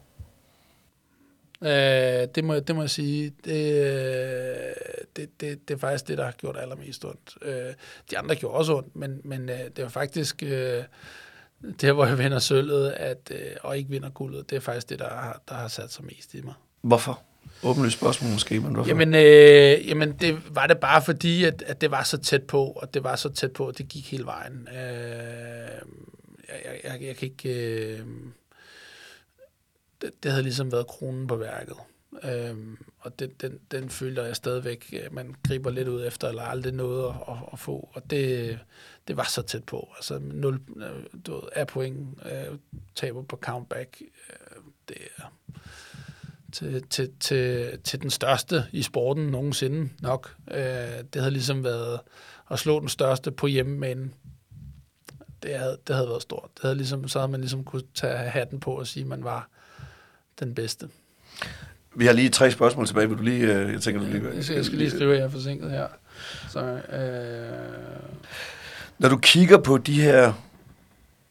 Øh, 1.62 2.29
det, 2.35 2.45
må, 2.45 2.59
det 2.59 2.75
må 2.75 2.83
jeg 2.83 2.90
sige. 2.90 3.33
Det, 3.45 4.75
det, 5.16 5.40
det, 5.40 5.69
det 5.69 5.75
er 5.75 5.79
faktisk 5.79 6.09
det, 6.09 6.19
der 6.19 6.25
har 6.25 6.33
gjort 6.33 6.57
allermest 6.57 7.05
ondt. 7.05 7.37
Øh, 7.43 7.75
de 8.11 8.19
andre 8.19 8.35
gjorde 8.35 8.55
også 8.55 8.77
ondt, 8.77 8.97
men, 8.97 9.21
men 9.25 9.49
øh, 9.49 9.59
det 9.77 9.85
var 9.85 9.88
faktisk... 9.88 10.43
Øh, 10.43 10.83
det, 11.81 11.95
hvor 11.95 12.07
jeg 12.07 12.19
vinder 12.19 12.38
sølvet 12.38 12.90
at, 12.90 13.33
øh, 13.35 13.57
og 13.61 13.79
ikke 13.79 13.90
vinder 13.90 14.11
guldet, 14.11 14.51
det 14.51 14.57
er 14.57 14.61
faktisk 14.61 14.88
det, 14.88 14.99
der 14.99 15.09
har, 15.09 15.43
der 15.49 15.55
har 15.55 15.69
sat 15.69 15.93
sig 15.93 16.05
mest 16.05 16.35
i 16.35 16.40
mig. 16.40 16.55
Hvorfor? 16.83 17.23
Åbenlyst 17.62 17.99
spørgsmål 17.99 18.33
måske, 18.33 18.61
men 18.61 18.75
hvorfor? 18.75 18.88
Jamen, 18.88 19.14
øh, 19.14 19.88
jamen, 19.88 20.12
det 20.12 20.55
var 20.55 20.66
det 20.66 20.79
bare 20.79 21.03
fordi, 21.03 21.44
at, 21.44 21.62
at 21.66 21.81
det 21.81 21.90
var 21.90 22.03
så 22.03 22.18
tæt 22.18 22.42
på, 22.42 22.64
og 22.64 22.94
det 22.94 23.05
var 23.05 23.16
så 23.16 23.29
tæt 23.29 23.53
på, 23.53 23.66
at 23.66 23.79
det 23.79 23.88
gik 23.88 24.11
hele 24.11 24.25
vejen. 24.25 24.68
Øh, 24.68 24.79
jeg, 26.49 26.81
jeg, 26.85 27.03
jeg 27.03 27.16
kan 27.16 27.29
ikke... 27.29 27.49
Øh, 27.49 28.01
det, 30.03 30.11
det 30.23 30.31
havde 30.31 30.42
ligesom 30.42 30.73
været 30.73 30.87
kronen 30.87 31.27
på 31.27 31.37
værket. 31.37 31.77
Øh, 32.23 32.57
og 32.99 33.18
den, 33.18 33.31
den, 33.40 33.59
den 33.70 33.90
føler 33.90 34.25
jeg 34.25 34.37
stadigvæk, 34.37 34.94
man 35.11 35.35
griber 35.49 35.70
lidt 35.70 35.88
ud 35.88 36.07
efter, 36.07 36.29
eller 36.29 36.42
aldrig 36.42 36.73
noget 36.73 37.09
at, 37.09 37.14
at, 37.29 37.37
at 37.53 37.59
få. 37.59 37.90
Og 37.92 38.11
det, 38.11 38.59
det 39.09 39.16
var 39.16 39.25
så 39.25 39.42
tæt 39.42 39.64
på. 39.64 39.88
Altså 39.96 40.18
0 40.18 40.61
øh, 40.77 40.88
du 41.27 41.33
ved, 41.33 41.42
af 41.53 41.66
point, 41.66 42.18
øh, 42.25 42.59
taber 42.94 43.23
på 43.23 43.37
countback. 43.37 44.03
Øh, 44.03 44.62
det 44.88 44.96
er 45.18 45.23
til, 46.52 46.82
til, 46.90 47.10
til, 47.20 47.68
til 47.84 48.02
den 48.02 48.10
største 48.10 48.64
i 48.72 48.82
sporten 48.82 49.26
nogensinde 49.26 49.88
nok. 50.00 50.34
Øh, 50.50 50.60
det 51.12 51.22
havde 51.22 51.30
ligesom 51.30 51.64
været 51.64 52.00
at 52.50 52.58
slå 52.58 52.80
den 52.80 52.88
største 52.88 53.30
på 53.30 53.46
hjemmebane. 53.46 54.10
Det 55.42 55.58
havde, 55.58 55.78
det 55.86 55.94
havde 55.96 56.08
været 56.08 56.22
stort. 56.22 56.48
Det 56.54 56.62
havde 56.62 56.74
ligesom, 56.74 57.08
så 57.08 57.18
havde 57.18 57.30
man 57.30 57.40
ligesom 57.40 57.64
kunne 57.64 57.82
tage 57.94 58.16
hatten 58.16 58.60
på 58.60 58.78
og 58.78 58.86
sige, 58.86 59.02
at 59.02 59.08
man 59.08 59.24
var 59.24 59.48
den 60.40 60.54
bedste. 60.54 60.88
Vi 61.94 62.06
har 62.06 62.12
lige 62.12 62.28
tre 62.28 62.50
spørgsmål 62.50 62.86
tilbage. 62.86 63.08
Vil 63.08 63.18
du 63.18 63.22
lige, 63.22 63.54
øh, 63.54 63.72
jeg 63.72 63.80
tænker, 63.80 64.00
du 64.00 64.06
lige... 64.06 64.34
Jeg 64.34 64.44
skal, 64.44 64.56
jeg 64.56 64.64
skal 64.64 64.78
lige 64.78 64.90
skrive, 64.90 65.12
at 65.12 65.18
jeg 65.18 65.24
er 65.24 65.30
forsinket 65.30 65.70
her. 65.70 65.86
Så, 66.48 66.60
øh... 66.60 68.10
Når 68.98 69.08
du 69.08 69.18
kigger 69.18 69.58
på 69.58 69.78
de 69.78 70.02
her 70.02 70.32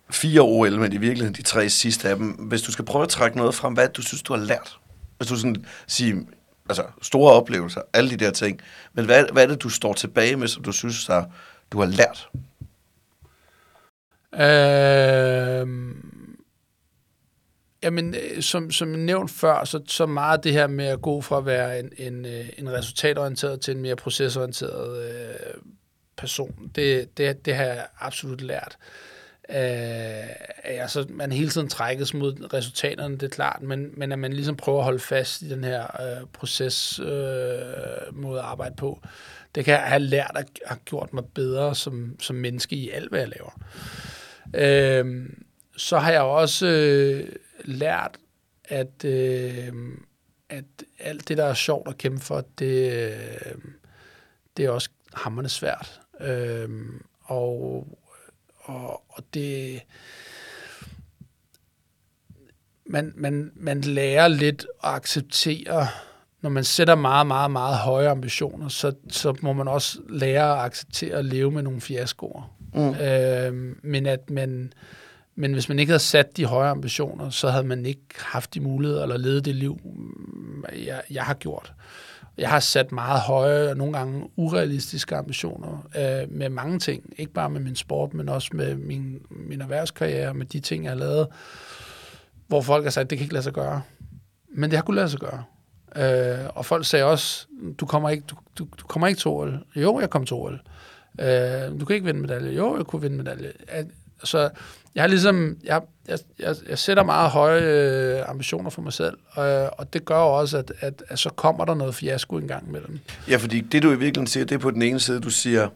fire 0.10 0.42
OL, 0.42 0.80
men 0.80 0.94
i 0.94 0.98
virkeligheden 0.98 1.36
de 1.36 1.42
tre 1.42 1.70
sidste 1.70 2.10
af 2.10 2.16
dem, 2.16 2.28
hvis 2.28 2.62
du 2.62 2.72
skal 2.72 2.86
prøve 2.86 3.04
at 3.04 3.10
trække 3.10 3.38
noget 3.38 3.56
frem, 3.56 3.74
hvad 3.74 3.90
du 3.90 4.02
synes, 4.02 4.24
du 4.24 4.34
har 4.34 4.44
lært? 4.44 4.80
Hvis 5.20 5.30
du 5.30 5.36
sådan 5.36 5.66
siger, 5.88 6.22
altså 6.70 6.84
store 7.02 7.34
oplevelser, 7.34 7.82
alle 7.94 8.10
de 8.10 8.18
der 8.18 8.32
ting, 8.32 8.62
men 8.94 9.06
hvad, 9.06 9.26
hvad 9.32 9.44
er 9.44 9.48
det, 9.48 9.64
du 9.64 9.70
står 9.70 9.94
tilbage 9.94 10.36
med, 10.36 10.48
som 10.48 10.64
du 10.64 10.72
synes, 10.72 11.06
der, 11.06 11.24
du 11.72 11.80
har 11.80 11.86
lært? 11.86 12.30
Øhm, 14.34 15.92
øh... 15.92 16.06
Jamen, 17.84 18.16
som, 18.42 18.72
som 18.72 18.88
nævnt 18.88 19.32
før, 19.32 19.64
så, 19.64 19.82
så 19.88 20.06
meget 20.06 20.44
det 20.44 20.54
her 20.54 20.68
med 20.68 20.86
at 20.86 21.02
gå 21.02 21.22
fra 21.22 21.38
at 21.38 21.46
være 21.46 21.80
en, 21.80 21.92
en, 21.98 22.26
øh, 22.26 22.50
en 22.58 22.72
resultatorienteret 22.72 23.62
til 23.62 23.76
en 23.76 23.82
mere 23.82 23.96
procesorienteret 23.96 25.12
øh, 25.12 25.62
person, 26.18 26.72
det, 26.76 27.18
det, 27.18 27.46
det 27.46 27.56
har 27.56 27.64
jeg 27.64 27.88
absolut 28.00 28.42
lært. 28.42 28.78
Øh, 28.80 29.09
altså, 29.50 31.06
man 31.10 31.32
hele 31.32 31.50
tiden 31.50 31.68
trækkes 31.68 32.14
mod 32.14 32.54
resultaterne, 32.54 33.14
det 33.18 33.24
er 33.24 33.30
klart, 33.30 33.62
men, 33.62 33.90
men 33.94 34.12
at 34.12 34.20
man 34.20 34.34
ligesom 34.34 34.56
prøver 34.56 34.78
at 34.78 34.84
holde 34.84 35.00
fast 35.00 35.42
i 35.42 35.50
den 35.50 35.64
her 35.64 36.02
øh, 36.02 36.28
proces 36.34 37.00
øh, 37.00 37.08
måde 38.14 38.40
at 38.40 38.46
arbejde 38.46 38.76
på, 38.76 39.02
det 39.56 39.66
kan 39.66 39.74
jeg 39.74 39.84
have 39.84 40.00
lært 40.00 40.32
at 40.36 40.50
have 40.66 40.80
gjort 40.86 41.14
mig 41.14 41.26
bedre 41.26 41.76
som, 41.76 42.16
som 42.20 42.36
menneske 42.36 42.76
i 42.76 42.90
alt, 42.90 43.10
hvad 43.10 43.20
jeg 43.20 43.30
laver. 43.30 43.60
Øh, 44.56 45.30
så 45.78 45.98
har 45.98 46.12
jeg 46.12 46.22
også 46.22 46.68
øh, 46.68 47.30
lært, 47.66 48.18
at, 48.66 49.06
øh, 49.06 49.74
at 50.50 50.66
alt 51.00 51.28
det, 51.28 51.38
der 51.38 51.46
er 51.46 51.54
sjovt 51.54 51.88
at 51.88 51.98
kæmpe 51.98 52.22
for, 52.22 52.46
det, 52.60 52.94
øh, 52.94 53.56
det 54.58 54.66
er 54.66 54.70
også 54.70 54.90
hammerne 55.14 55.50
svært. 55.50 56.02
Øh, 56.22 56.70
og, 57.24 57.88
og, 58.70 59.04
og 59.10 59.24
det... 59.34 59.82
Man, 62.86 63.14
man, 63.16 63.52
man 63.56 63.82
lærer 63.82 64.28
lidt 64.28 64.66
at 64.84 64.90
acceptere, 64.90 65.88
når 66.42 66.50
man 66.50 66.64
sætter 66.64 66.96
meget, 66.96 67.28
meget, 67.28 67.52
meget 67.52 67.78
høje 67.78 68.10
ambitioner, 68.10 68.68
så, 68.68 68.94
så 69.10 69.36
må 69.42 69.54
man 69.54 69.68
også 69.68 70.00
lære 70.10 70.58
at 70.60 70.66
acceptere 70.66 71.16
at 71.16 71.26
leve 71.26 71.52
med 71.52 71.64
nogle 71.64 71.82
fiaskoer. 71.82 72.56
Mm. 72.74 72.96
Øh, 72.96 73.76
men 73.84 74.06
at 74.06 74.30
man 74.30 74.74
men 75.36 75.54
hvis 75.54 75.70
man 75.70 75.80
ikke 75.80 75.90
havde 75.90 76.04
sat 76.04 76.38
de 76.38 76.46
høje 76.46 76.70
ambitioner, 76.70 77.30
så 77.30 77.50
havde 77.50 77.64
man 77.64 77.86
ikke 77.86 78.06
haft 78.18 78.54
de 78.54 78.60
muligheder 78.60 79.04
eller 79.04 79.18
levet 79.18 79.46
det 79.46 79.56
liv, 79.56 79.80
jeg, 80.86 81.02
jeg 81.10 81.24
har 81.24 81.34
gjort. 81.34 81.74
Jeg 82.38 82.50
har 82.50 82.60
sat 82.60 82.92
meget 82.92 83.22
høje 83.22 83.70
og 83.70 83.78
nogle 83.78 83.98
gange 83.98 84.30
urealistiske 84.36 85.16
ambitioner 85.16 85.88
øh, 85.96 86.32
med 86.32 86.50
mange 86.50 86.80
ting. 86.80 87.04
Ikke 87.18 87.34
bare 87.34 87.50
med 87.50 87.62
min 87.62 87.76
sport, 87.76 88.14
men 88.14 88.30
også 88.30 88.50
med 88.54 88.76
min, 88.76 89.20
min 89.30 89.62
erhvervskarriere, 89.62 90.34
med 90.34 90.46
de 90.46 90.60
ting, 90.60 90.84
jeg 90.84 90.92
har 90.92 90.98
lavet, 90.98 91.28
hvor 92.48 92.62
folk 92.62 92.84
har 92.84 92.92
sagt, 92.92 93.04
at 93.04 93.10
det 93.10 93.18
kan 93.18 93.24
ikke 93.24 93.34
lade 93.34 93.44
sig 93.44 93.54
gøre. 93.54 93.82
Men 94.56 94.70
det 94.70 94.78
har 94.78 94.84
kunnet 94.84 94.96
lade 94.96 95.10
sig 95.10 95.20
gøre. 95.20 95.44
Øh, 95.96 96.50
og 96.56 96.66
folk 96.66 96.86
sagde 96.86 97.06
også, 97.06 97.48
du 97.80 97.86
kommer 97.86 98.10
ikke, 98.10 98.24
du, 98.30 98.36
du, 98.60 98.68
du 98.82 98.88
kommer 98.88 99.08
ikke 99.08 99.20
til 99.20 99.28
OL. 99.28 99.66
Jo, 99.76 100.00
jeg 100.00 100.10
kom 100.10 100.26
til 100.26 100.36
OL. 100.36 100.62
Øh, 101.20 101.80
du 101.80 101.86
kan 101.86 101.94
ikke 101.94 102.06
vinde 102.06 102.22
medalje. 102.22 102.52
Jo, 102.52 102.78
jeg 102.78 102.86
kunne 102.86 103.02
vinde 103.02 103.18
medalje. 103.18 103.52
Så 104.24 104.50
jeg 104.96 105.04
har 105.04 105.08
ligesom, 105.08 105.58
jeg, 105.64 105.82
jeg, 106.08 106.20
jeg, 106.40 106.56
jeg 106.70 106.80
sætter 106.80 107.04
meget 107.04 107.32
høje 107.32 107.62
øh, 107.62 108.30
ambitioner 108.30 108.70
for 108.70 108.82
mig 108.82 108.94
selv, 108.94 109.18
og, 109.32 109.80
og 109.80 109.94
det 109.94 110.06
gør 110.06 110.16
også, 110.16 110.58
at, 110.58 110.72
at, 110.80 111.04
at 111.08 111.20
så 111.20 111.30
kommer 111.30 111.66
der 111.66 111.74
noget 111.74 111.96
fiasko 111.96 112.38
engang 112.38 112.72
med 112.72 112.82
dem. 112.88 113.00
Ja, 113.28 113.38
fordi 113.38 113.62
det 113.62 113.84
du 113.84 113.88
i 113.88 113.96
virkeligheden 113.96 114.28
siger, 114.28 114.46
det 114.46 114.56
er 114.56 114.60
på 114.60 114.72
den 114.72 114.82
ene 114.82 115.00
side, 115.00 115.20
du 115.20 115.30
siger, 115.30 115.70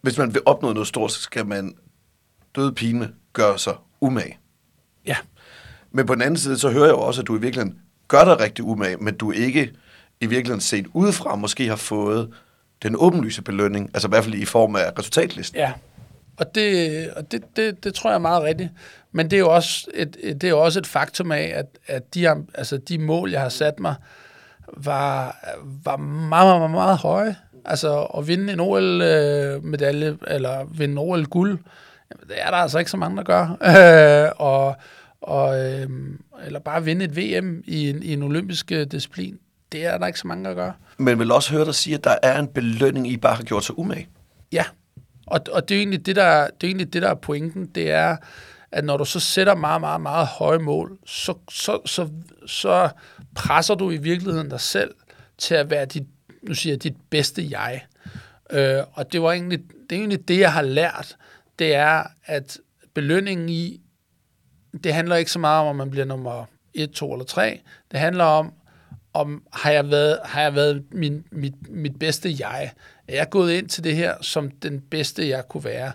hvis 0.00 0.18
man 0.18 0.34
vil 0.34 0.42
opnå 0.46 0.72
noget 0.72 0.88
stort, 0.88 1.12
så 1.12 1.22
skal 1.22 1.46
man 1.46 1.74
døde 2.56 2.72
pine 2.72 3.12
gøre 3.32 3.58
sig 3.58 3.74
umage. 4.00 4.38
Ja. 5.06 5.16
Men 5.90 6.06
på 6.06 6.14
den 6.14 6.22
anden 6.22 6.36
side, 6.36 6.58
så 6.58 6.70
hører 6.70 6.84
jeg 6.84 6.92
jo 6.92 7.00
også, 7.00 7.20
at 7.20 7.26
du 7.26 7.36
i 7.36 7.40
virkeligheden 7.40 7.78
gør 8.08 8.24
dig 8.24 8.40
rigtig 8.40 8.64
umage, 8.64 8.96
men 8.96 9.16
du 9.16 9.32
ikke 9.32 9.72
i 10.20 10.26
virkeligheden 10.26 10.60
set 10.60 10.86
udefra 10.94 11.36
måske 11.36 11.68
har 11.68 11.76
fået 11.76 12.34
den 12.82 12.96
åbenlyse 12.98 13.42
belønning, 13.42 13.90
altså 13.94 14.08
i 14.08 14.10
hvert 14.10 14.24
fald 14.24 14.34
i 14.34 14.44
form 14.44 14.76
af 14.76 14.92
resultatlisten. 14.98 15.58
Ja, 15.58 15.72
og 16.38 16.54
det, 16.54 17.10
og 17.10 17.32
det, 17.32 17.42
det, 17.56 17.84
det 17.84 17.94
tror 17.94 18.10
jeg 18.10 18.14
er 18.14 18.20
meget 18.20 18.42
rigtigt. 18.42 18.70
Men 19.12 19.30
det 19.30 19.36
er 19.36 19.40
jo 19.40 19.54
også 19.54 19.86
et, 19.94 20.16
det 20.22 20.44
er 20.44 20.48
jo 20.48 20.60
også 20.60 20.78
et 20.78 20.86
faktum 20.86 21.32
af, 21.32 21.52
at, 21.54 21.66
at 21.86 22.14
de, 22.14 22.28
altså 22.54 22.76
de 22.76 22.98
mål, 22.98 23.30
jeg 23.30 23.40
har 23.40 23.48
sat 23.48 23.80
mig, 23.80 23.94
var, 24.76 25.36
var 25.84 25.96
meget, 25.96 26.60
meget, 26.60 26.70
meget 26.70 26.98
høje. 26.98 27.36
Altså 27.64 28.02
at 28.02 28.28
vinde 28.28 28.52
en 28.52 28.60
OL-medalje, 28.60 30.16
eller 30.26 30.64
vinde 30.64 30.92
en 30.92 30.98
OL-guld, 30.98 31.58
det 32.28 32.36
er 32.36 32.50
der 32.50 32.56
altså 32.56 32.78
ikke 32.78 32.90
så 32.90 32.96
mange, 32.96 33.16
der 33.16 33.22
gør. 33.22 33.56
Øh, 34.26 34.32
og, 34.52 34.76
og, 35.20 35.64
øh, 35.64 35.88
eller 36.44 36.58
bare 36.60 36.84
vinde 36.84 37.04
et 37.04 37.16
VM 37.16 37.62
i 37.64 37.90
en, 37.90 38.02
i 38.02 38.12
en 38.12 38.22
olympisk 38.22 38.68
disciplin. 38.68 39.38
det 39.72 39.86
er 39.86 39.98
der 39.98 40.06
ikke 40.06 40.18
så 40.18 40.26
mange, 40.26 40.44
der 40.44 40.54
gør. 40.54 40.72
Men 40.98 41.18
vil 41.18 41.32
også 41.32 41.52
høre 41.52 41.64
dig 41.64 41.74
sige, 41.74 41.94
at 41.94 42.04
der 42.04 42.16
er 42.22 42.38
en 42.38 42.48
belønning, 42.48 43.08
I 43.08 43.16
bare 43.16 43.34
har 43.34 43.42
gjort 43.42 43.64
sig 43.64 43.78
umage. 43.78 44.08
Ja, 44.52 44.64
og, 45.26 45.40
og 45.52 45.68
det, 45.68 45.74
er 45.74 45.78
egentlig 45.78 46.06
det, 46.06 46.16
der, 46.16 46.46
det 46.46 46.66
er 46.66 46.68
egentlig 46.68 46.92
det, 46.92 47.02
der 47.02 47.08
er 47.08 47.14
pointen. 47.14 47.66
Det 47.66 47.90
er, 47.90 48.16
at 48.72 48.84
når 48.84 48.96
du 48.96 49.04
så 49.04 49.20
sætter 49.20 49.54
meget, 49.54 49.80
meget, 49.80 50.00
meget 50.00 50.26
høje 50.26 50.58
mål, 50.58 50.98
så, 51.06 51.34
så, 51.50 51.80
så, 51.86 52.08
så 52.46 52.88
presser 53.34 53.74
du 53.74 53.90
i 53.90 53.96
virkeligheden 53.96 54.50
dig 54.50 54.60
selv 54.60 54.94
til 55.38 55.54
at 55.54 55.70
være 55.70 55.84
dit, 55.84 56.06
nu 56.42 56.54
siger 56.54 56.72
jeg, 56.72 56.82
dit 56.82 56.96
bedste 57.10 57.46
jeg. 57.50 57.84
Øh, 58.50 58.82
og 58.92 59.12
det 59.12 59.22
var 59.22 59.32
egentlig 59.32 59.58
det, 59.90 59.96
er 59.96 60.00
egentlig 60.00 60.28
det, 60.28 60.38
jeg 60.38 60.52
har 60.52 60.62
lært. 60.62 61.16
Det 61.58 61.74
er, 61.74 62.02
at 62.24 62.58
belønningen 62.94 63.48
i, 63.48 63.80
det 64.84 64.94
handler 64.94 65.16
ikke 65.16 65.30
så 65.30 65.38
meget 65.38 65.60
om, 65.60 65.66
om 65.66 65.76
man 65.76 65.90
bliver 65.90 66.06
nummer 66.06 66.44
1, 66.74 66.90
2 66.90 67.12
eller 67.12 67.24
3. 67.24 67.60
Det 67.90 68.00
handler 68.00 68.24
om, 68.24 68.52
om 69.12 69.42
har 69.52 69.70
jeg 69.70 69.90
været, 69.90 70.18
har 70.24 70.42
jeg 70.42 70.54
været 70.54 70.84
min, 70.92 71.24
mit, 71.32 71.70
mit 71.70 71.98
bedste 71.98 72.36
jeg? 72.38 72.72
Er 73.08 73.16
jeg 73.16 73.30
gået 73.30 73.52
ind 73.52 73.68
til 73.68 73.84
det 73.84 73.96
her 73.96 74.14
som 74.20 74.50
den 74.50 74.80
bedste, 74.80 75.28
jeg 75.28 75.48
kunne 75.48 75.64
være? 75.64 75.92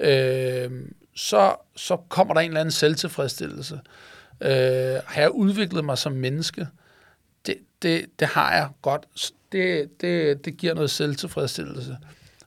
Øh, 0.00 0.70
så, 1.14 1.54
så 1.76 1.96
kommer 1.96 2.34
der 2.34 2.40
en 2.40 2.50
eller 2.50 2.60
anden 2.60 2.72
selvtilfredsstillelse. 2.72 3.80
Øh, 4.40 4.96
har 5.06 5.20
jeg 5.20 5.30
udviklet 5.30 5.84
mig 5.84 5.98
som 5.98 6.12
menneske? 6.12 6.66
Det, 7.46 7.56
det, 7.82 8.06
det 8.18 8.28
har 8.28 8.54
jeg 8.54 8.68
godt. 8.82 9.06
Det, 9.52 10.00
det, 10.00 10.44
det 10.44 10.56
giver 10.56 10.74
noget 10.74 10.90
selvtilfredsstillelse. 10.90 11.96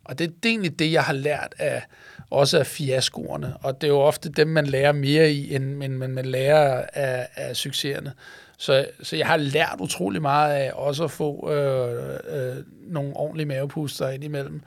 Og 0.04 0.19
det, 0.19 0.43
det 0.43 0.50
er 0.50 0.54
egentlig 0.54 0.80
det, 0.80 0.91
jeg 0.91 1.04
har 1.04 1.13
lært 1.13 1.56
af, 1.58 1.84
også 2.31 2.59
af 2.59 2.67
fiaskoerne. 2.67 3.53
Og 3.61 3.81
det 3.81 3.87
er 3.87 3.91
jo 3.91 3.99
ofte 3.99 4.29
dem, 4.29 4.47
man 4.47 4.65
lærer 4.65 4.91
mere 4.91 5.31
i, 5.31 5.55
end, 5.55 5.83
end 5.83 5.93
man, 5.93 6.11
man 6.11 6.25
lærer 6.25 6.85
af, 6.93 7.27
af 7.35 7.55
succeserne. 7.55 8.13
Så, 8.57 8.85
så 9.03 9.15
jeg 9.15 9.27
har 9.27 9.37
lært 9.37 9.75
utrolig 9.79 10.21
meget 10.21 10.53
af 10.53 10.71
også 10.75 11.03
at 11.03 11.11
få 11.11 11.51
øh, 11.51 12.13
øh, 12.29 12.55
nogle 12.87 13.15
ordentlige 13.15 13.47
mavepuster 13.47 14.09
ind 14.09 14.23
imellem. 14.23 14.61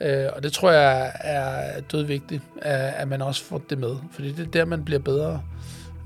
Øh, 0.00 0.26
og 0.32 0.42
det 0.42 0.52
tror 0.52 0.70
jeg 0.70 1.12
er 1.20 1.80
dødvigtigt, 1.80 2.42
at, 2.62 2.94
at 2.96 3.08
man 3.08 3.22
også 3.22 3.44
får 3.44 3.62
det 3.70 3.78
med. 3.78 3.96
Fordi 4.12 4.32
det 4.32 4.46
er 4.46 4.50
der, 4.50 4.64
man 4.64 4.84
bliver 4.84 5.00
bedre. 5.00 5.42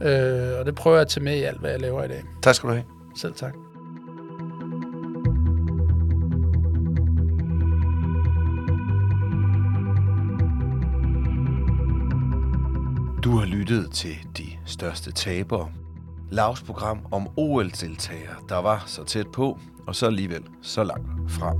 Øh, 0.03 0.59
og 0.59 0.67
det 0.67 0.75
prøver 0.75 0.97
jeg 0.97 1.03
at 1.03 1.09
tage 1.09 1.25
med 1.25 1.37
i 1.37 1.43
alt, 1.43 1.61
hvad 1.61 1.71
jeg 1.71 1.81
laver 1.81 2.05
i 2.05 2.09
dag. 2.09 2.23
Tak 2.43 2.55
skal 2.55 2.69
du 2.69 2.75
have. 2.75 2.85
Selv 3.17 3.35
tak. 3.35 3.70
Lyttede 13.71 13.91
til 13.91 14.17
De 14.39 14.45
Største 14.65 15.13
Tabere. 15.13 15.71
Lavs 16.31 16.63
program 16.63 17.07
om 17.11 17.29
OL-deltagere, 17.37 18.35
der 18.49 18.57
var 18.57 18.85
så 18.87 19.05
tæt 19.05 19.27
på, 19.27 19.59
og 19.87 19.97
så 19.97 20.07
alligevel 20.07 20.43
så 20.63 20.85
langt 20.85 21.07
fra. 21.29 21.53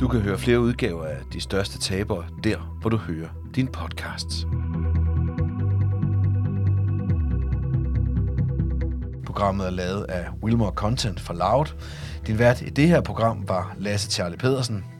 Du 0.00 0.08
kan 0.08 0.20
høre 0.20 0.38
flere 0.38 0.60
udgaver 0.60 1.04
af 1.04 1.16
De 1.32 1.40
Største 1.40 1.78
Tabere 1.78 2.24
der, 2.44 2.58
hvor 2.80 2.90
du 2.90 2.96
hører 2.96 3.28
din 3.54 3.68
podcasts. 3.68 4.46
Programmet 9.26 9.66
er 9.66 9.70
lavet 9.70 10.04
af 10.04 10.26
Wilmore 10.42 10.72
Content 10.72 11.20
for 11.20 11.34
Loud. 11.34 11.66
Din 12.26 12.38
vært 12.38 12.62
i 12.62 12.70
det 12.70 12.88
her 12.88 13.00
program 13.00 13.48
var 13.48 13.74
Lasse 13.78 14.10
Charlie 14.10 14.38
Pedersen. 14.38 14.91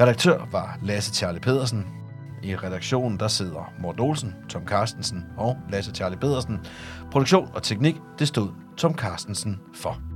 Redaktør 0.00 0.48
var 0.52 0.78
Lasse 0.82 1.14
Charlie 1.14 1.40
Pedersen. 1.40 1.86
I 2.42 2.56
redaktionen 2.56 3.18
der 3.18 3.28
sidder 3.28 3.72
Mort 3.78 4.00
Olsen, 4.00 4.34
Tom 4.48 4.66
Carstensen 4.66 5.24
og 5.36 5.56
Lasse 5.70 5.94
Charlie 5.94 6.18
Pedersen. 6.18 6.60
Produktion 7.12 7.50
og 7.54 7.62
teknik, 7.62 7.96
det 8.18 8.28
stod 8.28 8.48
Tom 8.76 8.94
Carstensen 8.94 9.60
for. 9.74 10.09